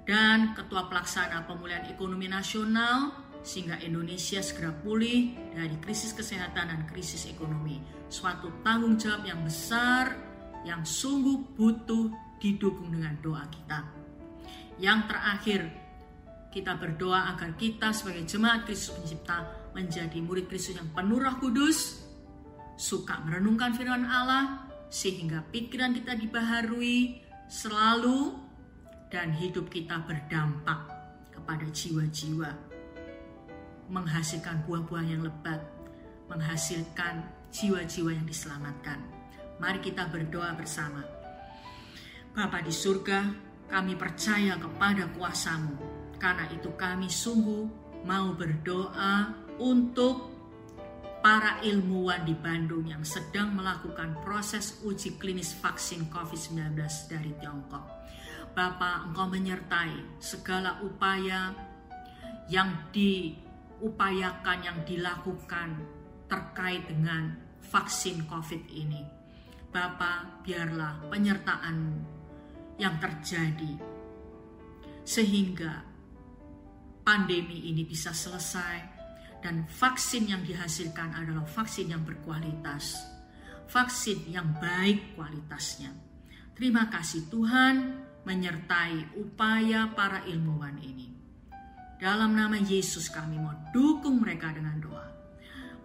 dan 0.09 0.57
Ketua 0.57 0.89
Pelaksana 0.89 1.45
Pemulihan 1.45 1.85
Ekonomi 1.85 2.25
Nasional 2.25 3.13
sehingga 3.41 3.81
Indonesia 3.81 4.39
segera 4.41 4.69
pulih 4.71 5.33
dari 5.53 5.73
krisis 5.81 6.13
kesehatan 6.13 6.69
dan 6.69 6.81
krisis 6.89 7.25
ekonomi. 7.25 7.81
Suatu 8.07 8.61
tanggung 8.61 8.97
jawab 9.01 9.25
yang 9.25 9.41
besar 9.41 10.13
yang 10.61 10.85
sungguh 10.85 11.57
butuh 11.57 12.37
didukung 12.37 12.93
dengan 12.93 13.17
doa 13.21 13.45
kita. 13.49 13.81
Yang 14.81 14.99
terakhir, 15.09 15.61
kita 16.51 16.77
berdoa 16.77 17.33
agar 17.33 17.53
kita 17.57 17.93
sebagai 17.93 18.25
jemaat 18.25 18.65
Kristus 18.65 18.97
pencipta 18.97 19.45
menjadi 19.71 20.17
murid 20.19 20.49
Kristus 20.51 20.77
yang 20.77 20.89
penuh 20.91 21.21
roh 21.21 21.35
kudus, 21.39 22.03
suka 22.75 23.21
merenungkan 23.23 23.71
firman 23.77 24.03
Allah, 24.05 24.67
sehingga 24.91 25.45
pikiran 25.47 25.95
kita 25.95 26.17
dibaharui 26.19 27.23
selalu 27.47 28.35
dan 29.07 29.31
hidup 29.31 29.71
kita 29.71 30.03
berdampak 30.03 30.87
kepada 31.31 31.67
jiwa-jiwa. 31.71 32.70
Menghasilkan 33.91 34.63
buah-buah 34.63 35.03
yang 35.03 35.27
lebat, 35.27 35.59
menghasilkan 36.31 37.27
jiwa-jiwa 37.51 38.15
yang 38.15 38.23
diselamatkan. 38.23 39.03
Mari 39.59 39.83
kita 39.83 40.07
berdoa 40.07 40.55
bersama. 40.55 41.03
Bapa 42.31 42.63
di 42.63 42.71
surga, 42.71 43.27
kami 43.67 43.99
percaya 43.99 44.55
kepada 44.55 45.11
kuasamu. 45.11 45.75
Karena 46.15 46.47
itu 46.55 46.71
kami 46.79 47.11
sungguh 47.11 47.67
mau 48.07 48.31
berdoa 48.31 49.35
untuk 49.59 50.31
para 51.21 51.61
ilmuwan 51.61 52.25
di 52.25 52.33
Bandung 52.33 52.89
yang 52.89 53.05
sedang 53.05 53.53
melakukan 53.53 54.17
proses 54.25 54.81
uji 54.81 55.21
klinis 55.21 55.53
vaksin 55.53 56.09
COVID-19 56.09 56.73
dari 57.11 57.31
Tiongkok. 57.37 57.85
Bapak, 58.51 59.13
Engkau 59.13 59.29
menyertai 59.29 60.19
segala 60.19 60.81
upaya 60.83 61.55
yang 62.49 62.89
diupayakan, 63.81 64.61
yang 64.61 64.77
dilakukan 64.85 65.81
terkait 66.29 66.85
dengan 66.85 67.33
vaksin 67.73 68.29
COVID 68.29 68.69
ini. 68.69 69.01
Bapak, 69.73 70.45
biarlah 70.45 71.09
penyertaanmu 71.09 71.97
yang 72.77 73.01
terjadi 73.01 73.73
sehingga 75.01 75.81
pandemi 77.01 77.73
ini 77.73 77.81
bisa 77.81 78.13
selesai 78.13 78.77
dan 79.41 79.65
vaksin 79.65 80.29
yang 80.29 80.45
dihasilkan 80.45 81.17
adalah 81.17 81.41
vaksin 81.49 81.89
yang 81.89 82.05
berkualitas, 82.05 83.01
vaksin 83.65 84.29
yang 84.29 84.53
baik 84.61 85.17
kualitasnya. 85.17 85.89
Terima 86.53 86.85
kasih 86.93 87.25
Tuhan 87.33 88.05
menyertai 88.21 89.17
upaya 89.17 89.89
para 89.97 90.21
ilmuwan 90.29 90.77
ini. 90.77 91.20
Dalam 92.01 92.33
nama 92.33 92.57
Yesus 92.57 93.13
kami 93.13 93.37
mau 93.37 93.53
dukung 93.69 94.25
mereka 94.25 94.49
dengan 94.49 94.73
doa. 94.81 95.05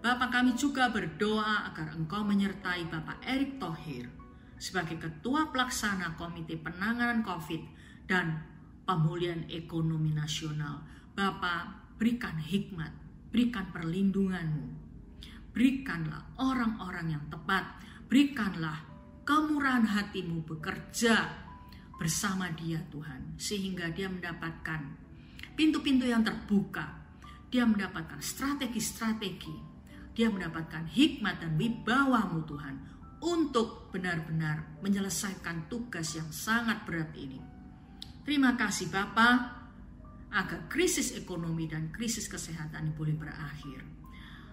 Bapak 0.00 0.32
kami 0.32 0.56
juga 0.56 0.88
berdoa 0.88 1.68
agar 1.68 1.92
engkau 1.92 2.24
menyertai 2.24 2.88
Bapak 2.88 3.20
Erick 3.20 3.60
Thohir 3.60 4.08
sebagai 4.56 4.96
Ketua 4.96 5.52
Pelaksana 5.52 6.16
Komite 6.16 6.56
Penanganan 6.56 7.20
COVID 7.20 7.62
dan 8.08 8.40
Pemulihan 8.88 9.44
Ekonomi 9.52 10.16
Nasional. 10.16 10.80
Bapak, 11.12 12.00
berikan 12.00 12.40
hikmat, 12.40 12.96
berikan 13.28 13.68
perlindunganmu. 13.68 14.72
Berikanlah 15.52 16.32
orang-orang 16.40 17.12
yang 17.12 17.24
tepat, 17.28 17.76
berikanlah 18.08 18.88
kemurahan 19.28 19.84
hatimu 19.84 20.48
bekerja 20.48 21.28
bersama 22.00 22.48
dia 22.56 22.80
Tuhan. 22.88 23.36
Sehingga 23.36 23.92
dia 23.92 24.08
mendapatkan 24.08 25.05
pintu-pintu 25.56 26.04
yang 26.04 26.22
terbuka. 26.22 26.84
Dia 27.48 27.64
mendapatkan 27.64 28.20
strategi-strategi. 28.20 29.56
Dia 30.12 30.28
mendapatkan 30.28 30.86
hikmat 30.92 31.40
dan 31.40 31.56
wibawamu 31.56 32.44
Tuhan 32.44 32.74
untuk 33.24 33.88
benar-benar 33.90 34.80
menyelesaikan 34.84 35.72
tugas 35.72 36.12
yang 36.14 36.28
sangat 36.28 36.84
berat 36.84 37.10
ini. 37.16 37.40
Terima 38.22 38.54
kasih 38.54 38.92
Bapak, 38.92 39.36
agar 40.36 40.68
krisis 40.68 41.14
ekonomi 41.16 41.64
dan 41.70 41.88
krisis 41.94 42.28
kesehatan 42.28 42.90
ini 42.90 42.92
boleh 42.92 43.16
berakhir. 43.16 43.80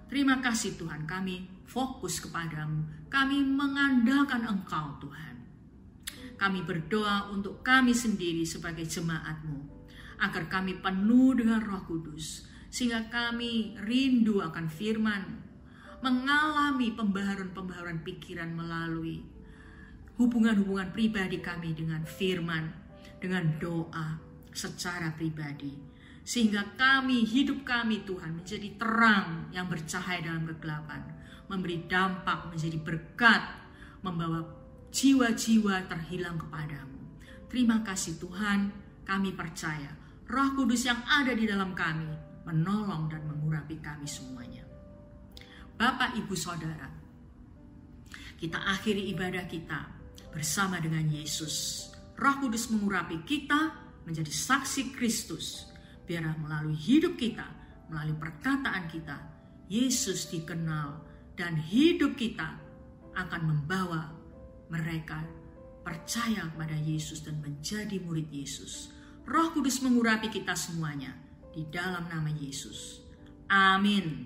Terima 0.07 0.37
kasih 0.39 0.77
Tuhan, 0.77 1.09
kami 1.09 1.65
fokus 1.65 2.21
kepadamu. 2.21 3.09
Kami 3.09 3.41
mengandalkan 3.41 4.45
Engkau 4.45 5.01
Tuhan. 5.01 5.35
Kami 6.37 6.59
berdoa 6.61 7.33
untuk 7.33 7.65
kami 7.65 7.97
sendiri 7.97 8.45
sebagai 8.45 8.85
jemaatmu, 8.85 9.82
agar 10.21 10.49
kami 10.49 10.77
penuh 10.77 11.37
dengan 11.37 11.63
roh 11.63 11.81
kudus, 11.85 12.45
sehingga 12.73 13.09
kami 13.09 13.77
rindu 13.85 14.41
akan 14.41 14.65
firman 14.69 15.43
mengalami 16.03 16.91
pembaharuan-pembaharuan 16.99 18.03
pikiran 18.03 18.51
melalui 18.51 19.23
hubungan-hubungan 20.19 20.91
pribadi 20.91 21.39
kami 21.39 21.71
dengan 21.71 22.03
firman, 22.03 22.69
dengan 23.23 23.55
doa 23.57 24.19
secara 24.51 25.15
pribadi. 25.15 25.73
Sehingga 26.23 26.75
kami, 26.75 27.23
hidup 27.23 27.63
kami 27.63 28.03
Tuhan 28.03 28.35
menjadi 28.35 28.75
terang 28.75 29.47
yang 29.55 29.67
bercahaya 29.67 30.23
dalam 30.23 30.43
kegelapan. 30.47 31.01
Memberi 31.47 31.87
dampak, 31.87 32.51
menjadi 32.51 32.79
berkat, 32.79 33.43
membawa 34.03 34.43
jiwa-jiwa 34.91 35.87
terhilang 35.87 36.39
kepadamu. 36.39 36.99
Terima 37.51 37.83
kasih 37.83 38.19
Tuhan, 38.19 38.71
kami 39.03 39.35
percaya 39.35 40.02
roh 40.33 40.49
kudus 40.57 40.89
yang 40.89 40.97
ada 41.05 41.37
di 41.37 41.45
dalam 41.45 41.77
kami 41.77 42.09
menolong 42.49 43.07
dan 43.07 43.21
mengurapi 43.29 43.77
kami 43.79 44.09
semuanya. 44.09 44.65
Bapak, 45.77 46.17
Ibu, 46.17 46.33
Saudara, 46.33 46.89
kita 48.37 48.59
akhiri 48.59 49.09
ibadah 49.13 49.45
kita 49.47 49.89
bersama 50.29 50.77
dengan 50.81 51.05
Yesus. 51.07 51.87
Roh 52.13 52.35
Kudus 52.43 52.69
mengurapi 52.69 53.25
kita 53.25 53.73
menjadi 54.05 54.29
saksi 54.29 54.93
Kristus. 54.93 55.71
Biarlah 56.03 56.35
melalui 56.37 56.75
hidup 56.75 57.15
kita, 57.15 57.47
melalui 57.89 58.19
perkataan 58.19 58.85
kita, 58.91 59.17
Yesus 59.71 60.29
dikenal 60.29 61.01
dan 61.33 61.57
hidup 61.57 62.13
kita 62.19 62.59
akan 63.17 63.41
membawa 63.41 64.13
mereka 64.69 65.23
percaya 65.81 66.45
kepada 66.53 66.77
Yesus 66.77 67.25
dan 67.25 67.41
menjadi 67.41 67.97
murid 68.03 68.29
Yesus. 68.29 68.92
Roh 69.23 69.55
Kudus 69.55 69.79
mengurapi 69.79 70.27
kita 70.27 70.51
semuanya 70.51 71.15
di 71.55 71.63
dalam 71.71 72.11
nama 72.11 72.27
Yesus. 72.27 72.99
Amin. 73.47 74.19